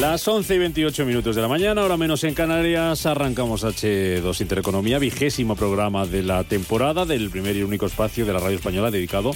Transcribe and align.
Las 0.00 0.28
11 0.28 0.54
y 0.54 0.58
28 0.58 1.04
minutos 1.04 1.34
de 1.34 1.42
la 1.42 1.48
mañana, 1.48 1.82
ahora 1.82 1.96
menos 1.96 2.22
en 2.22 2.32
Canarias, 2.32 3.04
arrancamos 3.04 3.64
H2 3.64 4.40
Intereconomía, 4.40 5.00
vigésimo 5.00 5.56
programa 5.56 6.06
de 6.06 6.22
la 6.22 6.44
temporada 6.44 7.04
del 7.04 7.30
primer 7.30 7.56
y 7.56 7.64
único 7.64 7.86
espacio 7.86 8.24
de 8.24 8.32
la 8.32 8.38
radio 8.38 8.58
española 8.58 8.92
dedicado, 8.92 9.32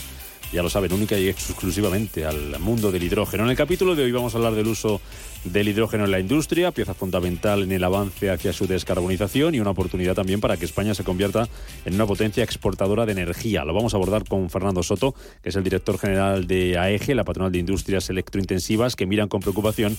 ya 0.52 0.62
lo 0.62 0.70
saben, 0.70 0.92
única 0.92 1.18
y 1.18 1.28
exclusivamente 1.28 2.24
al 2.24 2.60
mundo 2.60 2.92
del 2.92 3.02
hidrógeno. 3.02 3.42
En 3.42 3.50
el 3.50 3.56
capítulo 3.56 3.96
de 3.96 4.04
hoy 4.04 4.12
vamos 4.12 4.34
a 4.34 4.38
hablar 4.38 4.54
del 4.54 4.68
uso 4.68 5.00
del 5.44 5.68
hidrógeno 5.68 6.04
en 6.04 6.10
la 6.10 6.20
industria, 6.20 6.70
pieza 6.70 6.94
fundamental 6.94 7.62
en 7.62 7.72
el 7.72 7.82
avance 7.84 8.30
hacia 8.30 8.52
su 8.52 8.66
descarbonización 8.66 9.54
y 9.54 9.60
una 9.60 9.70
oportunidad 9.70 10.14
también 10.14 10.40
para 10.40 10.56
que 10.56 10.64
España 10.64 10.94
se 10.94 11.04
convierta 11.04 11.48
en 11.84 11.94
una 11.94 12.06
potencia 12.06 12.44
exportadora 12.44 13.06
de 13.06 13.12
energía. 13.12 13.64
Lo 13.64 13.74
vamos 13.74 13.94
a 13.94 13.96
abordar 13.96 14.24
con 14.24 14.50
Fernando 14.50 14.82
Soto, 14.82 15.14
que 15.42 15.48
es 15.48 15.56
el 15.56 15.64
director 15.64 15.98
general 15.98 16.46
de 16.46 16.78
AEGE, 16.78 17.14
la 17.14 17.24
patronal 17.24 17.52
de 17.52 17.58
industrias 17.58 18.08
electrointensivas, 18.10 18.96
que 18.96 19.06
miran 19.06 19.28
con 19.28 19.40
preocupación 19.40 19.96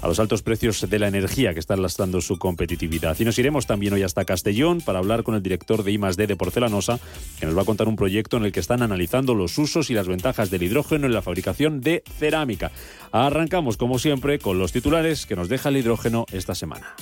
a 0.00 0.08
los 0.08 0.20
altos 0.20 0.42
precios 0.42 0.88
de 0.88 0.98
la 0.98 1.08
energía 1.08 1.54
que 1.54 1.60
están 1.60 1.80
lastrando 1.80 2.20
su 2.20 2.38
competitividad. 2.38 3.16
Y 3.18 3.24
nos 3.24 3.38
iremos 3.38 3.66
también 3.66 3.94
hoy 3.94 4.02
hasta 4.02 4.24
Castellón 4.24 4.80
para 4.80 4.98
hablar 4.98 5.22
con 5.22 5.34
el 5.34 5.42
director 5.42 5.82
de 5.82 5.92
I+D 5.92 6.26
de 6.26 6.36
Porcelanosa, 6.36 7.00
que 7.40 7.46
nos 7.46 7.56
va 7.56 7.62
a 7.62 7.64
contar 7.64 7.88
un 7.88 7.96
proyecto 7.96 8.36
en 8.36 8.44
el 8.44 8.52
que 8.52 8.60
están 8.60 8.82
analizando 8.82 9.34
los 9.34 9.56
usos 9.58 9.90
y 9.90 9.94
las 9.94 10.06
ventajas 10.06 10.50
del 10.50 10.62
hidrógeno 10.62 11.06
en 11.06 11.14
la 11.14 11.22
fabricación 11.22 11.80
de 11.80 12.02
cerámica. 12.18 12.70
Arrancamos, 13.12 13.76
como 13.76 13.98
siempre, 13.98 14.38
con 14.38 14.58
los 14.58 14.72
que 14.84 15.34
nos 15.34 15.48
deja 15.48 15.70
el 15.70 15.78
hidrógeno 15.78 16.26
esta 16.30 16.54
semana. 16.54 16.94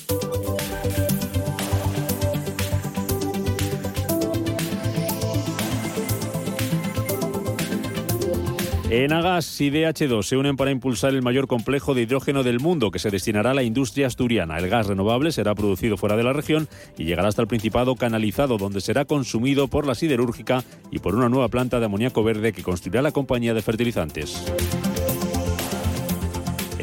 Enagas 8.89 9.61
y 9.61 9.71
DH2 9.71 10.23
se 10.23 10.37
unen 10.37 10.57
para 10.57 10.71
impulsar 10.71 11.13
el 11.13 11.23
mayor 11.23 11.49
complejo 11.49 11.95
de 11.95 12.03
hidrógeno 12.03 12.45
del 12.45 12.61
mundo 12.61 12.93
que 12.93 13.01
se 13.01 13.11
destinará 13.11 13.51
a 13.51 13.55
la 13.55 13.65
industria 13.65 14.07
asturiana. 14.07 14.59
El 14.59 14.69
gas 14.69 14.87
renovable 14.87 15.33
será 15.33 15.57
producido 15.57 15.97
fuera 15.97 16.17
de 16.17 16.23
la 16.23 16.33
región 16.33 16.69
y 16.97 17.05
llegará 17.05 17.29
hasta 17.29 17.43
el 17.43 17.49
Principado 17.49 17.97
canalizado, 17.97 18.59
donde 18.59 18.81
será 18.81 19.07
consumido 19.07 19.67
por 19.67 19.89
la 19.89 19.97
siderúrgica 19.97 20.63
y 20.93 21.01
por 21.01 21.17
una 21.17 21.29
nueva 21.29 21.49
planta 21.49 21.81
de 21.81 21.87
amoníaco 21.87 22.23
verde 22.23 22.53
que 22.53 22.63
construirá 22.63 23.03
la 23.03 23.11
compañía 23.11 23.55
de 23.55 23.63
fertilizantes. 23.63 24.45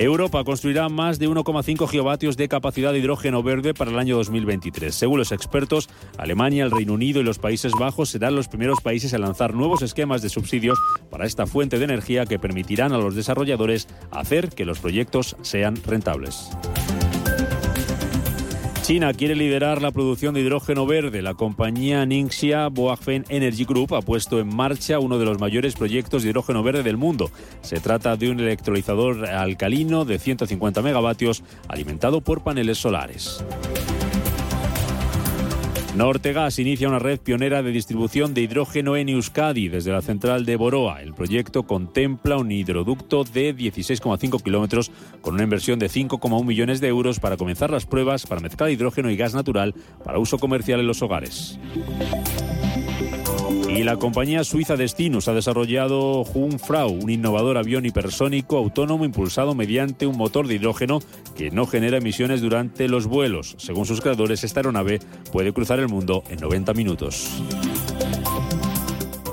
Europa 0.03 0.45
construirá 0.45 0.87
más 0.87 1.19
de 1.19 1.27
1,5 1.27 1.85
gigavatios 1.89 2.37
de 2.37 2.47
capacidad 2.47 2.93
de 2.93 2.99
hidrógeno 2.99 3.43
verde 3.43 3.73
para 3.73 3.91
el 3.91 3.99
año 3.99 4.15
2023. 4.15 4.95
Según 4.95 5.19
los 5.19 5.33
expertos, 5.33 5.89
Alemania, 6.17 6.63
el 6.63 6.71
Reino 6.71 6.93
Unido 6.93 7.19
y 7.19 7.23
los 7.23 7.37
Países 7.37 7.73
Bajos 7.77 8.09
serán 8.09 8.33
los 8.33 8.47
primeros 8.47 8.79
países 8.79 9.11
en 9.11 9.21
lanzar 9.21 9.53
nuevos 9.53 9.81
esquemas 9.81 10.21
de 10.21 10.29
subsidios 10.29 10.79
para 11.09 11.25
esta 11.25 11.45
fuente 11.47 11.79
de 11.79 11.83
energía 11.83 12.25
que 12.25 12.39
permitirán 12.39 12.93
a 12.93 12.97
los 12.97 13.13
desarrolladores 13.13 13.89
hacer 14.11 14.49
que 14.49 14.63
los 14.63 14.79
proyectos 14.79 15.35
sean 15.41 15.75
rentables. 15.85 16.49
China 18.89 19.13
quiere 19.13 19.35
liderar 19.35 19.83
la 19.83 19.91
producción 19.91 20.33
de 20.33 20.41
hidrógeno 20.41 20.87
verde. 20.87 21.21
La 21.21 21.35
compañía 21.35 22.03
Ningxia 22.07 22.69
Boagfen 22.69 23.23
Energy 23.29 23.63
Group 23.63 23.93
ha 23.93 24.01
puesto 24.01 24.39
en 24.39 24.47
marcha 24.47 24.97
uno 24.97 25.19
de 25.19 25.25
los 25.25 25.39
mayores 25.39 25.75
proyectos 25.75 26.23
de 26.23 26.29
hidrógeno 26.29 26.63
verde 26.63 26.81
del 26.81 26.97
mundo. 26.97 27.29
Se 27.61 27.79
trata 27.79 28.17
de 28.17 28.31
un 28.31 28.39
electrolizador 28.39 29.27
alcalino 29.27 30.05
de 30.05 30.17
150 30.17 30.81
megavatios 30.81 31.43
alimentado 31.67 32.21
por 32.21 32.41
paneles 32.41 32.79
solares. 32.79 33.43
Nortegas 35.95 36.59
inicia 36.59 36.87
una 36.87 36.99
red 36.99 37.19
pionera 37.19 37.63
de 37.63 37.71
distribución 37.71 38.35
de 38.35 38.41
hidrógeno 38.41 38.95
en 38.95 39.09
Euskadi 39.09 39.69
desde 39.69 39.91
la 39.91 40.01
central 40.01 40.45
de 40.45 40.55
Boroa. 40.55 41.01
El 41.01 41.15
proyecto 41.15 41.63
contempla 41.63 42.37
un 42.37 42.51
hidroducto 42.51 43.23
de 43.23 43.55
16,5 43.55 44.41
kilómetros 44.41 44.91
con 45.21 45.33
una 45.33 45.43
inversión 45.43 45.79
de 45.79 45.89
5,1 45.89 46.45
millones 46.45 46.79
de 46.79 46.87
euros 46.89 47.19
para 47.19 47.37
comenzar 47.37 47.71
las 47.71 47.87
pruebas 47.87 48.27
para 48.27 48.39
mezclar 48.39 48.69
hidrógeno 48.69 49.09
y 49.09 49.17
gas 49.17 49.33
natural 49.33 49.73
para 50.05 50.19
uso 50.19 50.37
comercial 50.37 50.79
en 50.79 50.87
los 50.87 51.01
hogares. 51.01 51.59
Y 53.75 53.83
la 53.83 53.97
compañía 53.97 54.43
suiza 54.43 54.75
Destinus 54.75 55.27
ha 55.27 55.33
desarrollado 55.33 56.23
Jungfrau, 56.23 56.89
un 56.89 57.09
innovador 57.09 57.57
avión 57.57 57.85
hipersónico 57.85 58.57
autónomo 58.57 59.05
impulsado 59.05 59.55
mediante 59.55 60.07
un 60.07 60.17
motor 60.17 60.47
de 60.47 60.55
hidrógeno 60.55 60.99
que 61.37 61.51
no 61.51 61.65
genera 61.65 61.97
emisiones 61.97 62.41
durante 62.41 62.87
los 62.87 63.05
vuelos. 63.05 63.55
Según 63.57 63.85
sus 63.85 64.01
creadores, 64.01 64.43
esta 64.43 64.59
aeronave 64.59 64.99
puede 65.31 65.53
cruzar 65.53 65.79
el 65.79 65.87
mundo 65.87 66.23
en 66.29 66.39
90 66.39 66.73
minutos. 66.73 67.29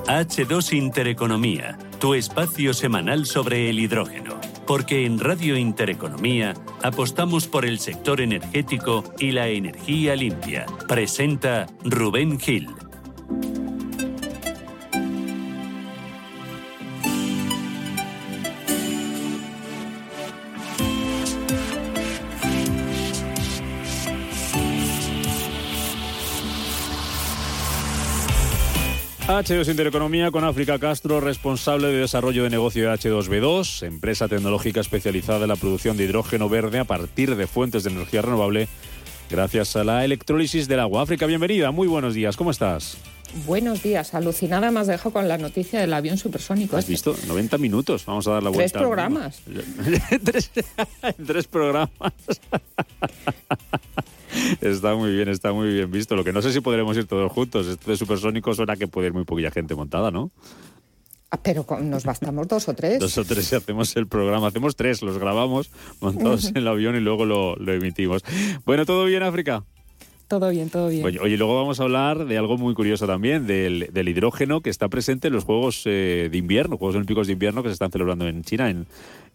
H2 0.07 0.73
Intereconomía, 0.75 1.77
tu 1.99 2.15
espacio 2.15 2.75
semanal 2.75 3.27
sobre 3.27 3.69
el 3.71 3.81
hidrógeno. 3.81 4.39
Porque 4.65 5.05
en 5.05 5.19
Radio 5.19 5.57
Intereconomía 5.57 6.55
apostamos 6.83 7.49
por 7.49 7.65
el 7.65 7.81
sector 7.81 8.21
energético 8.21 9.03
y 9.19 9.33
la 9.33 9.49
energía 9.49 10.15
limpia. 10.15 10.67
Presenta 10.87 11.67
Rubén 11.85 12.39
Gil. 12.39 12.69
H2 29.27 29.69
Intereconomía 29.69 30.31
con 30.31 30.45
África 30.45 30.79
Castro, 30.79 31.21
responsable 31.21 31.89
de 31.89 31.99
desarrollo 31.99 32.45
de 32.45 32.51
negocio 32.51 32.89
de 32.89 32.95
H2B2, 32.97 33.85
empresa 33.85 34.29
tecnológica 34.29 34.79
especializada 34.79 35.43
en 35.43 35.49
la 35.49 35.57
producción 35.57 35.97
de 35.97 36.05
hidrógeno 36.05 36.49
verde 36.49 36.79
a 36.79 36.85
partir 36.85 37.35
de 37.35 37.49
fuentes 37.49 37.83
de 37.83 37.91
energía 37.91 38.23
renovable 38.23 38.69
gracias 39.29 39.75
a 39.75 39.83
la 39.83 40.05
electrólisis 40.05 40.69
del 40.69 40.79
agua. 40.79 41.03
África, 41.03 41.27
bienvenida, 41.27 41.73
muy 41.73 41.89
buenos 41.89 42.15
días, 42.15 42.37
¿cómo 42.37 42.53
estás? 42.53 42.99
Buenos 43.47 43.83
días, 43.83 44.15
alucinada 44.15 44.71
más 44.71 44.87
dejo 44.87 45.11
con 45.11 45.27
la 45.27 45.39
noticia 45.39 45.81
del 45.81 45.93
avión 45.93 46.19
supersónico. 46.19 46.77
¿Has 46.77 46.89
este. 46.89 47.11
visto? 47.11 47.17
90 47.27 47.59
minutos, 47.59 48.07
vamos 48.07 48.29
a 48.29 48.31
dar 48.31 48.45
la 48.45 48.51
vuelta. 48.51 48.79
Tres 48.79 48.87
programas. 48.87 49.43
tres, 50.23 50.51
tres 51.27 51.47
programas. 51.49 52.13
Está 54.61 54.95
muy 54.95 55.13
bien, 55.13 55.29
está 55.29 55.53
muy 55.53 55.73
bien 55.73 55.91
visto. 55.91 56.17
Lo 56.17 56.25
que 56.25 56.33
no 56.33 56.43
sé 56.43 56.53
si 56.53 56.61
podremos 56.61 56.97
ir 56.97 57.07
todos 57.07 57.31
juntos. 57.33 57.67
Esto 57.67 57.91
de 57.91 57.97
supersónico 57.97 58.55
suena 58.55 58.77
que 58.77 58.89
puede 58.89 59.09
ir 59.09 59.13
muy 59.15 59.25
poquilla 59.25 59.51
gente 59.51 59.75
montada, 59.75 60.11
¿no? 60.11 60.31
Ah, 61.31 61.41
pero 61.43 61.67
nos 61.83 62.05
bastamos 62.05 62.47
dos 62.47 62.69
o 62.69 62.75
tres. 62.75 63.01
Dos 63.01 63.19
o 63.19 63.25
tres 63.25 63.51
y 63.53 63.57
hacemos 63.57 63.97
el 63.97 64.07
programa. 64.07 64.47
Hacemos 64.47 64.77
tres, 64.77 65.03
los 65.03 65.19
grabamos 65.19 65.71
montados 66.01 66.47
en 66.47 66.57
el 66.57 66.69
avión 66.69 66.97
y 66.97 67.01
luego 67.01 67.25
lo, 67.25 67.57
lo 67.57 67.73
emitimos. 67.73 68.23
Bueno, 68.65 68.87
¿todo 68.87 69.05
bien, 69.05 69.23
África? 69.23 69.65
Todo 70.29 70.51
bien, 70.51 70.71
todo 70.71 70.89
bien. 70.89 71.05
Oye, 71.05 71.37
luego 71.37 71.55
vamos 71.55 71.79
a 71.79 71.85
hablar 71.85 72.25
de 72.25 72.37
algo 72.37 72.59
muy 72.59 72.75
curioso 72.75 73.07
también, 73.07 73.47
del, 73.47 74.09
hidrógeno 74.09 74.61
que 74.61 74.71
está 74.71 74.89
presente 74.89 75.29
en 75.29 75.35
los 75.35 75.45
Juegos 75.45 75.83
eh, 75.85 76.29
de 76.33 76.37
Invierno, 76.37 76.79
Juegos 76.79 76.97
Olímpicos 76.97 77.29
de 77.29 77.35
Invierno 77.35 77.63
que 77.63 77.69
se 77.69 77.75
están 77.75 77.93
celebrando 77.93 78.27
en 78.27 78.43
China, 78.43 78.69
en, 78.69 78.87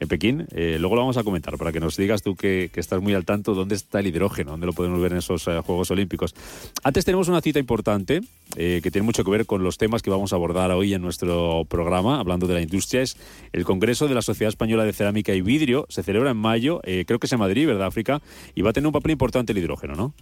Pekín. 0.09 0.47
Eh, 0.51 0.77
luego 0.79 0.95
lo 0.95 1.01
vamos 1.01 1.15
a 1.15 1.23
comentar 1.23 1.57
para 1.57 1.71
que 1.71 1.79
nos 1.79 1.95
digas 1.95 2.23
tú 2.23 2.35
que, 2.35 2.71
estás 2.75 3.01
muy 3.01 3.13
al 3.13 3.23
tanto 3.23 3.53
dónde 3.53 3.75
está 3.75 4.01
el 4.01 4.07
hidrógeno, 4.07 4.51
dónde 4.51 4.65
lo 4.65 4.73
podemos 4.73 4.99
ver 4.99 5.13
en 5.13 5.19
esos 5.19 5.47
eh, 5.47 5.61
Juegos 5.63 5.91
Olímpicos. 5.91 6.35
Antes 6.83 7.05
tenemos 7.05 7.29
una 7.29 7.39
cita 7.39 7.59
importante 7.59 8.21
que 8.53 8.81
tiene 8.81 9.05
mucho 9.05 9.23
que 9.23 9.31
ver 9.31 9.45
con 9.45 9.63
los 9.63 9.77
temas 9.77 10.01
que 10.01 10.09
vamos 10.09 10.33
a 10.33 10.35
abordar 10.35 10.71
hoy 10.71 10.93
en 10.93 11.01
nuestro 11.01 11.63
programa, 11.69 12.19
hablando 12.19 12.47
de 12.47 12.55
la 12.55 12.61
industria. 12.61 13.01
Es 13.01 13.15
el 13.53 13.63
Congreso 13.63 14.09
de 14.09 14.15
la 14.15 14.21
Sociedad 14.21 14.49
Española 14.49 14.83
de 14.83 14.91
Cerámica 14.91 15.33
y 15.33 15.39
Vidrio. 15.39 15.85
Se 15.87 16.03
celebra 16.03 16.31
en 16.31 16.37
mayo, 16.37 16.81
creo 16.83 17.17
que 17.17 17.27
es 17.27 17.31
en 17.31 17.39
Madrid, 17.39 17.65
¿verdad, 17.65 17.87
África? 17.87 18.21
Y 18.53 18.61
va 18.61 18.71
a 18.71 18.73
tener 18.73 18.87
un 18.87 18.93
papel 18.93 19.13
importante 19.13 19.53
el 19.53 19.59
hidrógeno, 19.59 19.95
¿no? 19.95 20.13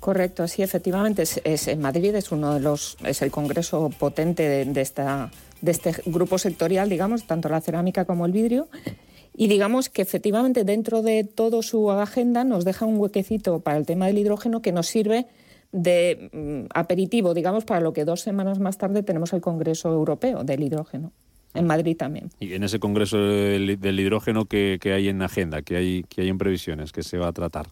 Correcto, 0.00 0.46
sí, 0.46 0.62
efectivamente. 0.62 1.22
Es, 1.22 1.68
en 1.68 1.80
Madrid 1.80 2.14
es 2.14 2.30
uno 2.30 2.54
de 2.54 2.60
los, 2.60 2.96
es 3.04 3.22
el 3.22 3.30
congreso 3.30 3.90
potente 3.98 4.64
de, 4.64 4.80
esta, 4.80 5.30
de 5.60 5.70
este 5.70 5.94
grupo 6.06 6.38
sectorial, 6.38 6.88
digamos, 6.88 7.26
tanto 7.26 7.48
la 7.48 7.60
cerámica 7.60 8.04
como 8.04 8.26
el 8.26 8.32
vidrio. 8.32 8.68
Y 9.36 9.48
digamos 9.48 9.88
que 9.88 10.02
efectivamente 10.02 10.64
dentro 10.64 11.02
de 11.02 11.24
toda 11.24 11.62
su 11.62 11.90
agenda 11.90 12.44
nos 12.44 12.64
deja 12.64 12.86
un 12.86 12.98
huequecito 12.98 13.60
para 13.60 13.76
el 13.76 13.84
tema 13.84 14.06
del 14.06 14.18
hidrógeno 14.18 14.62
que 14.62 14.72
nos 14.72 14.86
sirve 14.86 15.26
de 15.72 16.30
mm, 16.32 16.70
aperitivo, 16.74 17.34
digamos, 17.34 17.64
para 17.64 17.80
lo 17.80 17.92
que 17.92 18.04
dos 18.04 18.20
semanas 18.20 18.58
más 18.58 18.78
tarde 18.78 19.02
tenemos 19.02 19.32
el 19.32 19.40
Congreso 19.40 19.92
Europeo 19.92 20.44
del 20.44 20.62
Hidrógeno. 20.62 21.12
En. 21.54 21.66
Madrid 21.66 21.96
también. 21.96 22.30
Y 22.38 22.52
en 22.52 22.64
ese 22.64 22.78
Congreso 22.78 23.16
del, 23.16 24.00
Hidrógeno, 24.00 24.44
¿qué, 24.44 24.78
hay 24.84 25.08
en 25.08 25.22
agenda? 25.22 25.62
¿Qué 25.62 25.76
hay, 25.76 26.04
¿Qué 26.06 26.20
hay 26.20 26.28
en 26.28 26.36
previsiones? 26.36 26.92
¿Qué 26.92 27.02
se 27.02 27.16
va 27.16 27.28
a 27.28 27.32
tratar? 27.32 27.66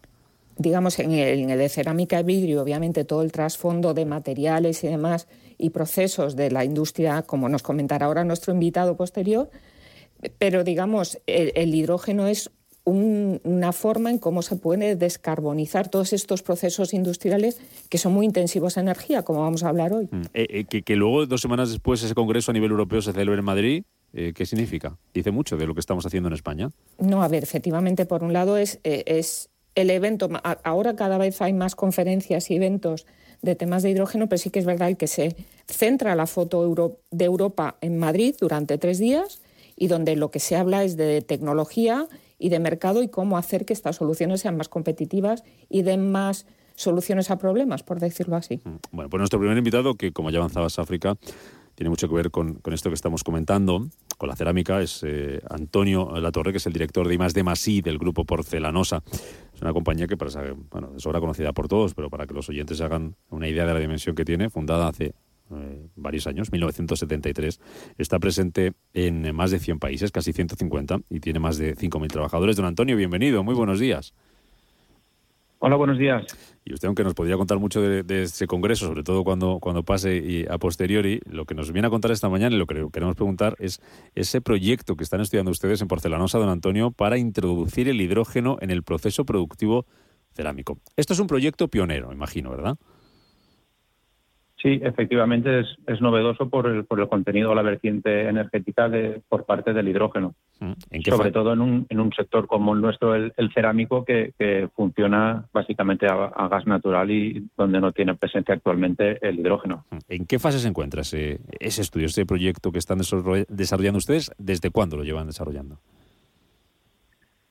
Digamos, 0.57 0.99
en 0.99 1.13
el, 1.13 1.47
de 1.47 1.69
cerámica 1.69 2.21
y 2.21 2.23
vidrio, 2.23 2.63
obviamente 2.63 3.05
todo 3.05 3.23
el 3.23 3.33
trasfondo 3.33 3.95
de 3.95 4.05
materiales 4.05 4.85
y 4.85 4.89
demás 4.89 5.27
y 5.59 5.71
procesos 5.71 6.37
de 6.37 6.51
la 6.51 6.65
industria, 6.65 7.23
como 7.23 7.49
nos 7.49 7.63
comentará 7.63 8.07
ahora 8.07 8.25
nuestro 8.25 8.53
invitado 8.53 8.97
posterior, 8.97 9.51
pero 10.39 10.65
digamos, 10.65 11.19
el, 11.27 11.75
hidrógeno 11.75 12.27
es 12.27 12.51
una 12.85 13.73
forma 13.73 14.11
en 14.11 14.19
cómo 14.19 14.43
se 14.43 14.57
puede 14.57 14.95
descarbonizar 14.95 15.89
todos 15.89 16.13
estos 16.13 16.43
procesos 16.43 16.93
industriales 16.93 17.59
que 17.89 17.97
son 17.97 18.13
muy 18.13 18.27
intensivos 18.27 18.77
en 18.77 18.85
energía, 18.85 19.23
como 19.23 19.41
vamos 19.41 19.63
a 19.63 19.71
hablar 19.71 19.93
hoy. 19.93 20.09
Mm. 20.11 20.23
Eh, 20.35 20.67
eh, 20.73 20.83
que, 20.83 20.97
luego, 20.97 21.27
dos 21.27 21.41
semanas 21.41 21.71
después, 21.71 22.03
ese 22.03 22.15
congreso 22.15 22.51
a 22.51 22.55
nivel 22.55 22.71
europeo 22.71 23.01
se 23.01 23.13
celebre 23.13 23.39
en 23.39 23.45
Madrid. 23.45 23.85
Eh, 24.13 24.33
¿Qué 24.35 24.47
significa? 24.47 24.97
Dice 25.13 25.31
mucho 25.31 25.57
de 25.57 25.67
lo 25.67 25.75
que 25.75 25.81
estamos 25.81 26.07
haciendo 26.07 26.29
en 26.29 26.35
España. 26.35 26.71
No, 26.99 27.23
a 27.23 27.29
ver, 27.29 27.43
efectivamente, 27.43 28.07
por 28.07 28.23
un 28.23 28.33
lado 28.33 28.57
es, 28.57 28.79
es 28.85 29.49
el 29.75 29.91
evento. 29.91 30.29
Ahora 30.63 30.97
cada 30.97 31.19
vez 31.19 31.41
hay 31.43 31.53
más 31.53 31.75
conferencias 31.75 32.51
y 32.51 32.57
eventos 32.57 33.07
de 33.43 33.55
temas 33.55 33.83
de 33.83 33.91
hidrógeno, 33.91 34.29
pero 34.29 34.39
sí 34.39 34.51
que 34.51 34.59
es 34.59 34.67
verdad 34.67 34.97
que 34.97 35.07
se 35.07 35.37
centra 35.67 36.15
la 36.15 36.27
foto 36.27 36.97
de 37.11 37.25
Europa 37.25 37.77
en 37.81 37.99
Madrid 37.99 38.35
durante 38.41 38.79
tres 38.79 38.99
días 38.99 39.41
y 39.77 39.89
donde 39.89 40.17
lo 40.17 40.31
que 40.31 40.41
se 40.41 40.57
habla 40.57 40.85
es 40.85 40.97
de 40.97 41.21
tecnología 41.21 42.09
y 42.39 42.49
de 42.49 42.59
mercado 42.59 43.03
y 43.03 43.09
cómo 43.09 43.37
hacer 43.37 43.65
que 43.65 43.73
estas 43.73 43.97
soluciones 43.97 44.41
sean 44.41 44.57
más 44.57 44.69
competitivas 44.69 45.45
y 45.69 45.83
den 45.83 46.11
más 46.11 46.47
soluciones 46.75 47.31
a 47.31 47.39
problemas, 47.39 47.83
por 47.83 48.01
decirlo 48.01 48.37
así. 48.37 48.61
Mm, 48.65 48.77
bueno, 48.93 49.11
pues 49.11 49.19
nuestro 49.19 49.39
primer 49.39 49.57
invitado, 49.57 49.95
que 49.95 50.13
como 50.13 50.31
ya 50.31 50.39
avanzabas 50.39 50.79
África, 50.79 51.17
tiene 51.75 51.91
mucho 51.91 52.09
que 52.09 52.15
ver 52.15 52.31
con, 52.31 52.61
esto 52.73 52.91
que 52.91 52.95
estamos 52.95 53.25
comentando, 53.25 53.89
la 54.27 54.37
cerámica, 54.37 54.81
es 54.81 55.03
eh, 55.05 55.41
Antonio 55.49 56.11
Latorre, 56.21 56.53
que 56.53 56.59
es 56.59 56.67
el 56.67 56.73
director 56.73 57.07
de 57.07 57.15
I+D 57.15 57.43
I 57.67 57.81
del 57.81 57.99
grupo 57.99 58.25
Porcelanosa. 58.25 59.03
Es 59.55 59.63
una 59.63 59.73
compañía 59.73 60.07
que, 60.07 60.17
para, 60.17 60.55
bueno, 60.71 60.93
es 60.97 61.07
obra 61.07 61.21
conocida 61.21 61.53
por 61.53 61.69
todos, 61.69 61.95
pero 61.95 62.11
para 62.11 62.27
que 62.27 62.35
los 62.35 62.49
oyentes 62.49 62.81
hagan 62.81 63.17
una 63.31 63.49
idea 63.49 63.67
de 63.67 63.75
la 63.75 63.81
dimensión 63.81 64.15
que 64.15 64.25
tiene, 64.25 64.51
fundada 64.51 64.89
hace 64.89 65.15
eh, 65.51 65.89
varios 65.97 66.27
años, 66.27 66.51
1973. 66.53 67.61
Está 67.99 68.19
presente 68.19 68.73
en 68.93 69.35
más 69.35 69.51
de 69.51 69.59
100 69.59 69.79
países, 69.79 70.11
casi 70.11 70.33
150, 70.33 71.01
y 71.11 71.21
tiene 71.21 71.39
más 71.39 71.59
de 71.59 71.77
5.000 71.77 72.09
trabajadores. 72.09 72.57
Don 72.57 72.67
Antonio, 72.67 72.97
bienvenido, 72.97 73.45
muy 73.45 73.55
buenos 73.55 73.79
días. 73.79 74.15
Hola, 75.67 75.77
buenos 75.77 75.97
días. 75.97 76.27
Y 76.63 76.75
usted, 76.75 76.89
aunque 76.89 77.05
nos 77.05 77.15
podría 77.15 77.39
contar 77.39 77.59
mucho 77.59 77.81
de, 77.81 78.23
ese 78.23 78.47
congreso, 78.47 78.85
sobre 78.85 79.03
todo 79.03 79.25
cuando, 79.25 79.61
cuando 79.61 79.83
pase 79.83 80.19
y 80.19 80.45
a 80.47 80.59
posteriori, 80.59 81.23
lo 81.25 81.47
que 81.47 81.55
nos 81.55 81.73
viene 81.73 81.89
a 81.89 81.91
contar 81.91 82.11
esta 82.11 82.29
mañana 82.29 82.55
y 82.55 82.59
lo 82.59 82.67
que 82.67 82.87
queremos 82.93 83.17
preguntar 83.17 83.57
es 83.59 83.81
ese 84.15 84.43
proyecto 84.43 84.95
que 84.95 85.05
están 85.05 85.23
estudiando 85.23 85.51
ustedes 85.51 85.81
en 85.81 85.89
Porcelanosa, 85.89 86.37
don 86.37 86.51
Antonio, 86.51 86.91
para 86.91 87.17
introducir 87.17 87.89
el 87.89 87.99
hidrógeno 87.99 88.59
en 88.61 88.71
el 88.71 88.83
proceso 88.83 89.25
productivo 89.25 89.87
cerámico. 90.35 90.81
Esto 90.99 91.15
es 91.15 91.19
un 91.19 91.29
proyecto 91.29 91.69
pionero, 91.69 92.13
imagino, 92.13 92.51
¿verdad? 92.51 92.77
Sí, 94.65 94.81
efectivamente 94.83 95.61
es, 95.61 95.67
es 95.87 96.01
novedoso 96.01 96.49
por 96.49 96.67
el, 96.67 96.87
por 96.87 96.99
el 96.99 97.07
contenido, 97.07 97.55
la 97.55 97.61
vertiente 97.61 98.31
energética 98.31 98.89
de, 98.89 99.21
por 99.29 99.45
parte 99.45 99.75
del 99.75 99.89
hidrógeno. 99.89 100.35
Mm, 100.59 100.73
Sobre 101.07 101.33
todo 101.33 101.53
en 101.53 101.61
un, 101.61 101.87
en 101.91 102.01
un 102.01 102.11
sector 102.15 102.47
como 102.47 102.73
el 102.73 102.81
nuestro, 102.81 103.15
el, 103.15 103.35
cerámico, 103.53 104.07
que, 104.07 104.33
que, 104.39 104.71
funciona 104.75 105.45
básicamente 105.53 106.07
a, 106.07 106.49
gas 106.49 106.67
natural 106.67 107.11
y 107.11 107.47
donde 107.59 107.79
no 107.79 107.93
tiene 107.93 108.15
presencia 108.15 108.55
actualmente 108.55 109.19
el 109.21 109.39
hidrógeno. 109.39 109.85
Mm, 109.91 109.99
¿En 110.09 110.25
qué 110.25 110.39
fase 110.39 110.59
se 110.59 110.69
encuentra 110.69 111.03
ese, 111.03 111.41
ese 111.61 111.83
estudio, 111.83 112.07
ese 112.07 112.25
proyecto 112.25 112.73
que 112.73 112.79
están 112.79 112.97
desarrollando 112.97 113.99
ustedes? 113.99 114.31
¿Desde 114.39 114.71
cuándo 114.71 114.97
lo 114.97 115.05
llevan 115.05 115.27
desarrollando? 115.27 115.79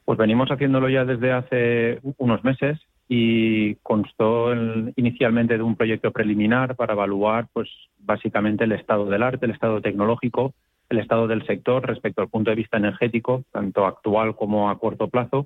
Pues 0.03 0.17
venimos 0.17 0.49
haciéndolo 0.49 0.89
ya 0.89 1.05
desde 1.05 1.31
hace 1.31 1.99
unos 2.17 2.43
meses 2.43 2.79
y 3.15 3.75
constó 3.83 4.55
inicialmente 4.95 5.55
de 5.55 5.61
un 5.61 5.75
proyecto 5.75 6.09
preliminar 6.11 6.75
para 6.75 6.93
evaluar, 6.93 7.47
pues, 7.53 7.69
básicamente 7.99 8.63
el 8.63 8.71
estado 8.71 9.05
del 9.05 9.21
arte, 9.21 9.45
el 9.45 9.51
estado 9.51 9.81
tecnológico, 9.81 10.55
el 10.89 10.97
estado 10.97 11.27
del 11.27 11.45
sector 11.45 11.85
respecto 11.85 12.23
al 12.23 12.29
punto 12.29 12.49
de 12.49 12.55
vista 12.55 12.77
energético, 12.77 13.43
tanto 13.51 13.85
actual 13.85 14.35
como 14.35 14.67
a 14.71 14.79
corto 14.79 15.09
plazo, 15.09 15.45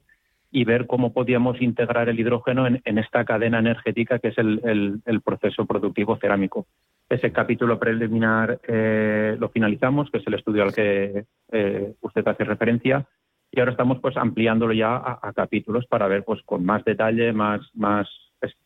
y 0.49 0.63
ver 0.63 0.87
cómo 0.87 1.11
podíamos 1.11 1.61
integrar 1.61 2.07
el 2.07 2.17
hidrógeno 2.17 2.67
en, 2.67 2.97
esta 2.97 3.25
cadena 3.25 3.59
energética 3.59 4.17
que 4.19 4.29
es 4.29 4.37
el, 4.37 5.21
proceso 5.25 5.65
productivo 5.65 6.15
cerámico. 6.15 6.67
Ese 7.09 7.33
capítulo 7.33 7.77
preliminar 7.77 8.61
eh, 8.65 9.35
lo 9.37 9.49
finalizamos, 9.49 10.09
que 10.09 10.19
es 10.19 10.27
el 10.27 10.35
estudio 10.35 10.63
al 10.63 10.73
que 10.73 11.25
eh, 11.51 11.93
usted 11.99 12.25
hace 12.25 12.45
referencia, 12.45 13.05
y 13.51 13.59
ahora 13.59 13.71
estamos 13.71 13.99
pues 14.01 14.17
ampliándolo 14.17 14.73
ya 14.73 14.95
a, 14.95 15.33
capítulos 15.33 15.85
para 15.87 16.07
ver 16.07 16.23
pues 16.23 16.41
con 16.43 16.65
más 16.65 16.83
detalle, 16.83 17.31
más, 17.33 17.61
más 17.73 18.07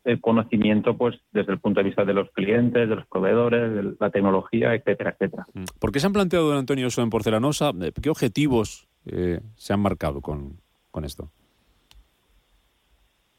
el 0.03 0.19
conocimiento 0.19 0.97
pues 0.97 1.15
desde 1.31 1.53
el 1.53 1.59
punto 1.59 1.79
de 1.79 1.85
vista 1.85 2.03
de 2.03 2.13
los 2.13 2.29
clientes, 2.31 2.89
de 2.89 2.95
los 2.95 3.07
proveedores, 3.07 3.73
de 3.73 3.95
la 3.99 4.09
tecnología, 4.09 4.73
etcétera, 4.73 5.11
etcétera. 5.11 5.45
Mm. 5.53 5.63
¿Por 5.79 5.91
qué 5.91 5.99
se 5.99 6.07
han 6.07 6.13
planteado, 6.13 6.49
don 6.49 6.57
Antonio, 6.57 6.87
eso 6.87 7.01
en 7.01 7.09
Porcelanosa? 7.09 7.71
¿Qué 8.01 8.09
objetivos 8.09 8.87
eh, 9.05 9.39
se 9.55 9.73
han 9.73 9.79
marcado 9.79 10.21
con, 10.21 10.57
con, 10.89 11.05
esto? 11.05 11.29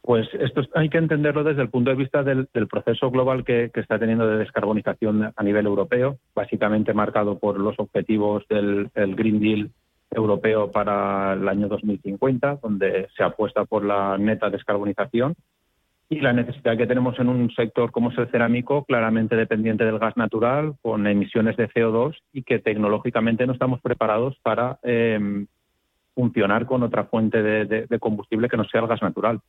Pues 0.00 0.26
esto 0.40 0.62
hay 0.74 0.88
que 0.88 0.98
entenderlo 0.98 1.44
desde 1.44 1.62
el 1.62 1.68
punto 1.68 1.90
de 1.90 1.96
vista 1.96 2.22
del, 2.22 2.48
proceso 2.68 3.10
global 3.10 3.44
que, 3.44 3.70
que, 3.72 3.80
está 3.80 3.98
teniendo 3.98 4.26
de 4.26 4.38
descarbonización 4.38 5.32
a 5.36 5.42
nivel 5.42 5.66
europeo, 5.66 6.18
básicamente 6.34 6.94
marcado 6.94 7.38
por 7.38 7.60
los 7.60 7.78
objetivos 7.78 8.44
del 8.48 8.90
Green 8.94 9.38
Deal 9.38 9.70
europeo 10.14 10.70
para 10.70 11.32
el 11.34 11.48
año 11.48 11.68
2050, 11.68 12.58
donde 12.62 13.08
se 13.16 13.22
apuesta 13.22 13.64
por 13.64 13.84
la 13.84 14.18
neta 14.18 14.50
descarbonización 14.50 15.34
y 16.12 16.20
la 16.20 16.34
necesidad 16.34 16.76
que 16.76 16.86
tenemos 16.86 17.18
en 17.18 17.30
un 17.30 17.50
sector 17.52 17.90
como 17.90 18.10
es 18.10 18.18
el 18.18 18.30
cerámico, 18.30 18.84
claramente 18.84 19.34
dependiente 19.34 19.86
del 19.86 19.98
gas 19.98 20.14
natural, 20.14 20.74
con 20.82 21.06
emisiones 21.06 21.56
de 21.56 21.70
CO2 21.70 22.14
y 22.34 22.42
que 22.42 22.58
tecnológicamente 22.58 23.46
no 23.46 23.54
estamos 23.54 23.80
preparados 23.80 24.38
para 24.42 24.78
em, 24.82 25.46
funcionar 26.14 26.66
con 26.66 26.82
otra 26.82 27.04
fuente 27.04 27.42
de, 27.42 27.98
combustible 27.98 28.50
que 28.50 28.58
no 28.58 28.64
sea 28.64 28.82
el 28.82 28.88
gas 28.88 29.00
natural. 29.00 29.40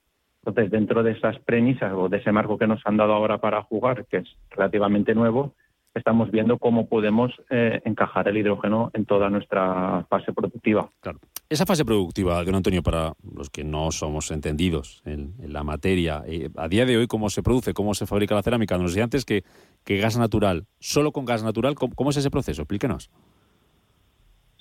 Entonces, 0.45 0.71
dentro 0.71 1.04
de 1.04 1.12
esas 1.12 1.38
premisas 1.39 1.92
o 1.94 2.07
de 2.07 2.19
ese 2.19 2.31
marco 2.31 2.57
que 2.57 2.68
nos 2.68 2.81
han 2.86 2.95
dado 2.95 3.12
ahora 3.12 3.39
para 3.39 3.62
jugar, 3.63 4.06
que 4.06 4.18
es 4.18 4.38
relativamente 4.50 5.13
nuevo, 5.13 5.56
estamos 5.94 6.31
viendo 6.31 6.57
cómo 6.57 6.88
podemos 6.88 7.31
eh, 7.50 7.81
encajar 7.86 8.28
el 8.28 8.38
hidrógeno 8.38 8.90
en 8.94 9.06
toda 9.06 9.30
nuestra 9.30 10.06
fase 10.10 10.34
productiva. 10.34 10.90
Claro. 11.01 11.19
Esa 11.50 11.66
fase 11.66 11.86
productiva, 11.86 12.44
don 12.44 12.56
Antonio, 12.56 12.81
para 12.81 13.13
los 13.36 13.50
que 13.50 13.63
no 13.63 13.92
somos 13.92 14.31
entendidos 14.31 15.04
en, 15.06 15.34
la 15.48 15.63
materia, 15.63 16.24
eh, 16.25 16.50
a 16.57 16.68
día 16.68 16.86
de 16.86 16.98
hoy, 16.98 17.07
¿cómo 17.07 17.30
se 17.30 17.44
produce, 17.44 17.74
cómo 17.74 17.94
se 17.94 18.07
fabrica 18.07 18.34
la 18.34 18.42
cerámica? 18.42 18.78
Nos 18.78 18.92
decía 18.92 19.04
antes 19.04 19.25
que, 19.25 19.44
que 19.84 19.98
gas 19.98 20.18
natural, 20.18 20.66
solo 20.80 21.12
con 21.12 21.25
gas 21.25 21.44
natural, 21.44 21.75
¿cómo, 21.75 22.10
es 22.10 22.18
ese 22.18 22.31
proceso? 22.31 22.63
Explíquenos. 22.63 23.12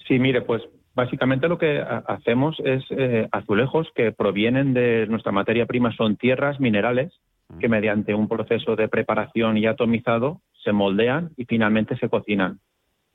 Sí, 0.06 0.18
mire, 0.18 0.42
pues 0.42 0.62
básicamente 0.94 1.48
lo 1.48 1.56
que 1.56 1.80
hacemos 1.80 2.56
es 2.64 2.84
eh, 2.90 3.28
azulejos 3.32 3.88
que 3.94 4.12
provienen 4.12 4.74
de 4.74 5.06
nuestra 5.06 5.32
materia 5.32 5.64
prima, 5.64 5.94
son 5.96 6.16
tierras, 6.16 6.60
minerales, 6.60 7.12
que 7.60 7.68
mediante 7.68 8.14
un 8.14 8.28
proceso 8.28 8.76
de 8.76 8.88
preparación 8.88 9.56
y 9.56 9.66
atomizado 9.66 10.40
se 10.62 10.72
moldean 10.72 11.30
y 11.36 11.44
finalmente 11.44 11.96
se 11.96 12.08
cocinan. 12.08 12.60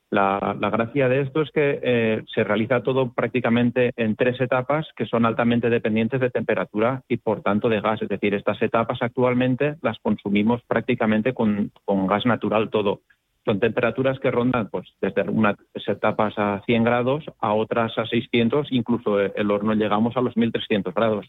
La, 0.09 0.55
gracia 0.71 1.09
de 1.09 1.21
esto 1.21 1.41
es 1.41 1.51
que 1.51 1.79
eh, 1.83 2.23
se 2.33 2.45
realiza 2.45 2.81
todo 2.81 3.11
prácticamente 3.11 3.91
en 3.97 4.15
tres 4.15 4.39
etapas 4.39 4.87
que 4.95 5.05
son 5.05 5.25
altamente 5.25 5.69
dependientes 5.69 6.21
de 6.21 6.29
temperatura 6.29 7.01
y 7.09 7.17
por 7.17 7.41
tanto 7.41 7.67
de 7.67 7.81
gas. 7.81 8.01
Es 8.01 8.07
decir, 8.07 8.33
estas 8.33 8.61
etapas 8.61 8.99
actualmente 9.01 9.75
las 9.81 9.99
consumimos 9.99 10.61
prácticamente 10.65 11.33
con, 11.33 11.71
gas 12.07 12.25
natural 12.25 12.69
todo. 12.69 13.01
Son 13.43 13.59
temperaturas 13.59 14.17
que 14.19 14.31
rondan 14.31 14.69
pues, 14.69 14.87
desde 15.01 15.23
unas 15.23 15.55
etapas 15.73 16.33
a 16.37 16.61
100 16.65 16.83
grados 16.85 17.25
a 17.39 17.53
otras 17.53 17.97
a 17.97 18.05
600, 18.05 18.67
incluso 18.71 19.19
el 19.19 19.51
horno 19.51 19.73
llegamos 19.73 20.15
a 20.15 20.21
los 20.21 20.37
1300 20.37 20.93
grados. 20.93 21.25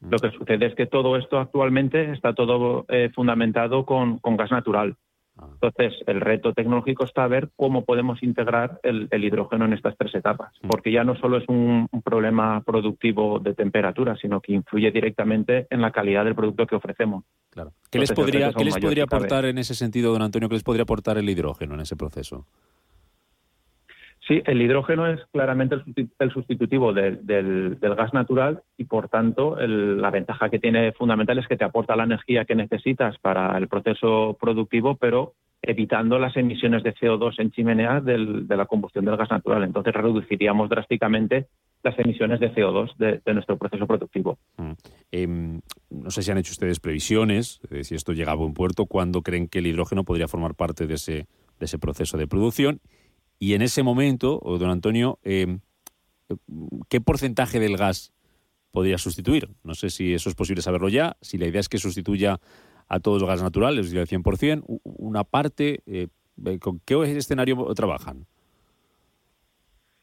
Lo 0.00 0.18
que 0.18 0.30
sucede 0.30 0.66
es 0.66 0.74
que 0.74 0.86
todo 0.86 1.16
esto 1.16 1.38
actualmente 1.38 2.12
está 2.12 2.32
todo 2.32 2.84
eh, 2.88 3.10
fundamentado 3.14 3.84
con, 3.84 4.20
gas 4.22 4.50
natural. 4.50 4.96
Ah. 5.36 5.48
Entonces, 5.54 5.94
el 6.06 6.20
reto 6.20 6.52
tecnológico 6.52 7.04
está 7.04 7.24
a 7.24 7.28
ver 7.28 7.50
cómo 7.56 7.84
podemos 7.84 8.22
integrar 8.22 8.80
el, 8.82 9.08
hidrógeno 9.12 9.64
en 9.64 9.72
estas 9.72 9.96
tres 9.96 10.14
etapas, 10.14 10.52
mm. 10.62 10.68
porque 10.68 10.92
ya 10.92 11.02
no 11.02 11.16
solo 11.16 11.38
es 11.38 11.44
un, 11.48 11.88
problema 12.04 12.62
productivo 12.62 13.38
de 13.40 13.54
temperatura, 13.54 14.16
sino 14.16 14.40
que 14.40 14.52
influye 14.52 14.90
directamente 14.90 15.66
en 15.68 15.80
la 15.80 15.90
calidad 15.90 16.24
del 16.24 16.34
producto 16.34 16.66
que 16.66 16.76
ofrecemos. 16.76 17.24
Claro. 17.50 17.72
¿Qué 17.90 17.98
les 17.98 18.12
podría, 18.12 18.52
¿qué 18.52 18.64
les 18.64 18.78
podría 18.78 19.04
aportar 19.04 19.44
en 19.46 19.58
ese 19.58 19.74
sentido, 19.74 20.12
don 20.12 20.22
Antonio, 20.22 20.48
qué 20.48 20.54
les 20.54 20.64
podría 20.64 20.84
aportar 20.84 21.18
el 21.18 21.28
hidrógeno 21.28 21.74
en 21.74 21.80
ese 21.80 21.96
proceso? 21.96 22.46
Sí, 24.28 24.42
el 24.44 24.60
hidrógeno 24.60 25.06
es 25.06 25.20
claramente 25.32 25.76
el 26.18 26.30
sustitutivo 26.30 26.92
del, 26.92 27.78
gas 27.80 28.12
natural 28.12 28.62
y, 28.76 28.84
por 28.84 29.08
tanto, 29.08 29.56
la 29.56 30.10
ventaja 30.10 30.50
que 30.50 30.58
tiene 30.58 30.92
fundamental 30.92 31.38
es 31.38 31.48
que 31.48 31.56
te 31.56 31.64
aporta 31.64 31.96
la 31.96 32.04
energía 32.04 32.44
que 32.44 32.54
necesitas 32.54 33.18
para 33.20 33.56
el 33.56 33.68
proceso 33.68 34.36
productivo, 34.38 34.96
pero 34.96 35.32
evitando 35.62 36.18
las 36.18 36.36
emisiones 36.36 36.82
de 36.82 36.94
CO2 36.94 37.36
en 37.38 37.52
chimenea 37.52 38.02
de 38.02 38.54
la 38.54 38.66
combustión 38.66 39.06
del 39.06 39.16
gas 39.16 39.30
natural. 39.30 39.64
Entonces, 39.64 39.94
reduciríamos 39.94 40.68
drásticamente 40.68 41.46
las 41.82 41.98
emisiones 41.98 42.38
de 42.38 42.52
CO2 42.52 42.96
de, 42.98 43.32
nuestro 43.32 43.56
proceso 43.56 43.86
productivo. 43.86 44.38
Mm. 44.58 44.72
Em, 45.10 45.60
no 45.88 46.10
sé 46.10 46.22
si 46.22 46.30
han 46.30 46.36
hecho 46.36 46.52
ustedes 46.52 46.80
previsiones, 46.80 47.62
si 47.80 47.94
esto 47.94 48.12
llega 48.12 48.32
a 48.32 48.34
buen 48.34 48.52
puerto, 48.52 48.84
cuándo 48.84 49.22
creen 49.22 49.48
que 49.48 49.60
el 49.60 49.68
hidrógeno 49.68 50.04
podría 50.04 50.28
formar 50.28 50.54
parte 50.54 50.86
de 50.86 50.94
ese, 50.94 51.26
de 51.58 51.64
ese 51.64 51.78
proceso 51.78 52.18
de 52.18 52.26
producción. 52.26 52.80
Y 53.38 53.54
en 53.54 53.62
ese 53.62 53.82
momento, 53.82 54.40
don 54.44 54.70
Antonio, 54.70 55.18
em, 55.22 55.60
¿qué 56.88 57.00
porcentaje 57.00 57.60
del 57.60 57.76
gas 57.76 58.12
podría 58.72 58.98
sustituir? 58.98 59.48
No 59.62 59.74
sé 59.74 59.90
si 59.90 60.14
eso 60.14 60.28
es 60.28 60.34
posible 60.34 60.62
saberlo 60.62 60.88
ya, 60.88 61.16
si 61.20 61.38
la 61.38 61.46
idea 61.46 61.60
es 61.60 61.68
que 61.68 61.78
sustituya 61.78 62.40
a 62.88 63.00
todos 63.00 63.20
los 63.20 63.28
gas 63.28 63.42
naturales, 63.42 63.80
es 63.80 63.92
decir, 63.92 64.00
al 64.00 64.06
100%, 64.06 64.64
una 64.82 65.24
parte, 65.24 65.82
eh, 65.86 66.08
¿con 66.60 66.80
qué 66.84 67.00
escenario 67.16 67.56
trabajan? 67.74 68.26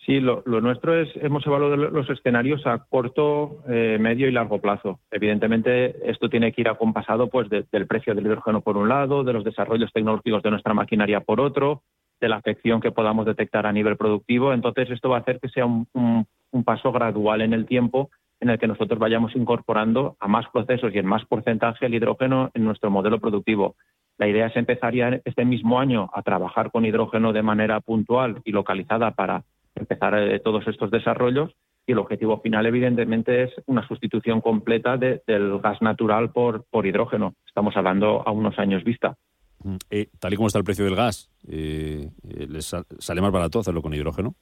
Sí, 0.05 0.19
lo, 0.19 0.43
nuestro 0.45 1.01
es, 1.01 1.09
hemos 1.15 1.45
evaluado 1.47 1.75
los 1.75 2.07
escenarios 2.11 2.65
a 2.67 2.77
corto, 2.77 3.63
eh, 3.67 3.97
medio 3.99 4.27
y 4.27 4.31
largo 4.31 4.61
plazo. 4.61 4.99
Evidentemente, 5.09 6.09
esto 6.09 6.29
tiene 6.29 6.51
que 6.51 6.61
ir 6.61 6.69
acompasado 6.69 7.27
pues, 7.27 7.49
del 7.49 7.87
precio 7.87 8.13
del 8.13 8.27
hidrógeno 8.27 8.61
por 8.61 8.77
un 8.77 8.87
lado, 8.87 9.23
de 9.23 9.33
los 9.33 9.43
desarrollos 9.43 9.91
tecnológicos 9.91 10.43
de 10.43 10.51
nuestra 10.51 10.75
maquinaria 10.75 11.21
por 11.21 11.41
otro, 11.41 11.81
de 12.19 12.29
la 12.29 12.37
afección 12.37 12.81
que 12.81 12.91
podamos 12.91 13.25
detectar 13.25 13.65
a 13.65 13.73
nivel 13.73 13.97
productivo. 13.97 14.53
Entonces, 14.53 14.89
esto 14.89 15.09
va 15.09 15.17
a 15.17 15.19
hacer 15.21 15.39
que 15.39 15.49
sea 15.49 15.65
un, 15.65 16.27
paso 16.63 16.91
gradual 16.93 17.41
en 17.41 17.53
el 17.53 17.65
tiempo 17.65 18.09
en 18.39 18.49
el 18.49 18.57
que 18.57 18.67
nosotros 18.67 18.97
vayamos 18.97 19.35
incorporando 19.35 20.15
a 20.19 20.27
más 20.27 20.45
procesos 20.53 20.93
y 20.93 20.99
en 20.99 21.05
más 21.05 21.25
porcentaje 21.25 21.85
el 21.85 21.93
hidrógeno 21.93 22.49
en 22.53 22.63
nuestro 22.63 22.89
modelo 22.89 23.19
productivo. 23.19 23.75
La 24.17 24.27
idea 24.27 24.47
es 24.47 24.55
empezar 24.55 24.93
ya 24.93 25.19
este 25.25 25.43
mismo 25.43 25.79
año 25.79 26.09
a 26.13 26.21
trabajar 26.21 26.71
con 26.71 26.85
hidrógeno 26.85 27.33
de 27.33 27.43
manera 27.43 27.81
puntual 27.81 28.41
y 28.45 28.51
localizada 28.51 29.11
para 29.11 29.43
empezar 29.75 30.17
eh, 30.17 30.39
todos 30.39 30.65
estos 30.67 30.91
desarrollos 30.91 31.51
y 31.87 31.91
el 31.91 31.99
objetivo 31.99 32.39
final, 32.39 32.65
evidentemente, 32.65 33.43
es 33.43 33.51
una 33.67 33.87
sustitución 33.87 34.41
completa 34.41 34.97
del 34.97 35.59
gas 35.59 35.81
natural 35.81 36.31
por, 36.31 36.65
por 36.69 36.85
hidrógeno. 36.87 37.35
Estamos 37.45 37.77
hablando 37.77 38.23
a 38.25 38.31
unos 38.31 38.57
años 38.57 38.83
vista. 38.83 39.15
Mm, 39.63 39.75
eh, 39.89 40.09
tal 40.19 40.33
y 40.33 40.35
como 40.35 40.47
está 40.47 40.59
el 40.59 40.65
precio 40.65 40.85
del 40.85 40.95
gas, 40.95 41.29
eh, 41.47 42.09
¿les 42.23 42.75
sale 42.99 43.21
más 43.21 43.31
barato 43.31 43.59
hacerlo 43.59 43.81
con 43.81 43.93
hidrógeno? 43.93 44.35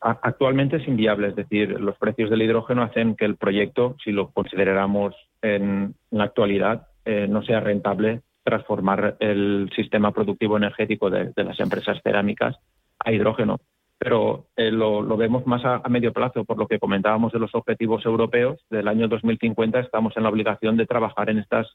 Actualmente 0.00 0.76
es 0.76 0.86
inviable, 0.86 1.28
es 1.28 1.34
decir, 1.34 1.80
los 1.80 1.98
precios 1.98 2.30
del 2.30 2.42
hidrógeno 2.42 2.84
hacen 2.84 3.16
que 3.16 3.24
el 3.24 3.36
proyecto, 3.36 3.96
si 4.04 4.12
lo 4.12 4.30
consideráramos 4.30 5.16
en 5.42 5.96
la 6.12 6.22
actualidad, 6.22 6.86
no 7.04 7.42
sea 7.42 7.58
rentable 7.58 8.22
transformar 8.44 9.16
el 9.18 9.68
sistema 9.74 10.12
productivo 10.12 10.56
energético 10.56 11.10
de 11.10 11.32
las 11.34 11.58
empresas 11.58 11.98
cerámicas 12.04 12.56
a 13.04 13.12
hidrógeno. 13.12 13.58
Pero 13.98 14.46
eh, 14.56 14.70
lo, 14.70 15.04
vemos 15.16 15.44
más 15.46 15.64
a, 15.64 15.82
medio 15.88 16.12
plazo, 16.12 16.44
por 16.44 16.56
lo 16.56 16.68
que 16.68 16.78
comentábamos 16.78 17.32
de 17.32 17.40
los 17.40 17.52
objetivos 17.54 18.04
europeos. 18.06 18.60
Del 18.70 18.86
año 18.86 19.08
2050 19.08 19.80
estamos 19.80 20.16
en 20.16 20.22
la 20.22 20.28
obligación 20.28 20.76
de 20.76 20.86
trabajar 20.86 21.30
en 21.30 21.38
estas 21.38 21.66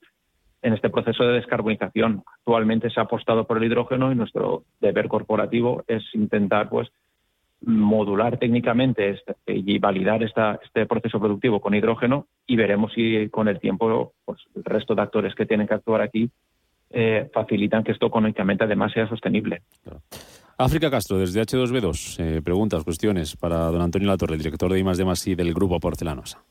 en 0.63 0.73
este 0.73 0.89
proceso 0.89 1.23
de 1.23 1.33
descarbonización. 1.33 2.23
Actualmente 2.39 2.89
se 2.89 2.99
ha 2.99 3.03
apostado 3.03 3.45
por 3.45 3.57
el 3.57 3.65
hidrógeno 3.65 4.11
y 4.11 4.15
nuestro 4.15 4.63
deber 4.81 5.07
corporativo 5.07 5.83
es 5.87 6.03
intentar 6.13 6.69
pues 6.69 6.89
modular 7.65 8.37
técnicamente 8.39 9.09
este, 9.09 9.35
y 9.45 9.77
validar 9.79 10.23
esta, 10.23 10.59
este 10.63 10.85
proceso 10.85 11.19
productivo 11.19 11.61
con 11.61 11.75
hidrógeno 11.75 12.27
y 12.45 12.55
veremos 12.55 12.91
si 12.93 13.29
con 13.29 13.47
el 13.47 13.59
tiempo 13.59 14.13
pues, 14.25 14.39
el 14.55 14.63
resto 14.63 14.95
de 14.95 15.01
actores 15.01 15.35
que 15.35 15.45
tienen 15.45 15.67
que 15.67 15.75
actuar 15.75 16.01
aquí 16.01 16.29
eh, 16.89 17.29
facilitan 17.33 17.83
que 17.83 17.91
esto 17.91 18.07
económicamente 18.07 18.63
además 18.63 18.91
sea 18.93 19.07
sostenible. 19.07 19.63
África 20.57 20.91
Castro, 20.91 21.17
desde 21.17 21.41
H2B2. 21.41 22.19
Eh, 22.19 22.41
preguntas, 22.41 22.83
cuestiones 22.83 23.35
para 23.35 23.57
don 23.71 23.81
Antonio 23.81 24.07
Latorre, 24.07 24.37
director 24.37 24.71
de 24.71 24.79
I+D+, 24.79 25.31
I 25.31 25.35
del 25.35 25.53
Grupo 25.53 25.79
Porcelanosa. 25.79 26.43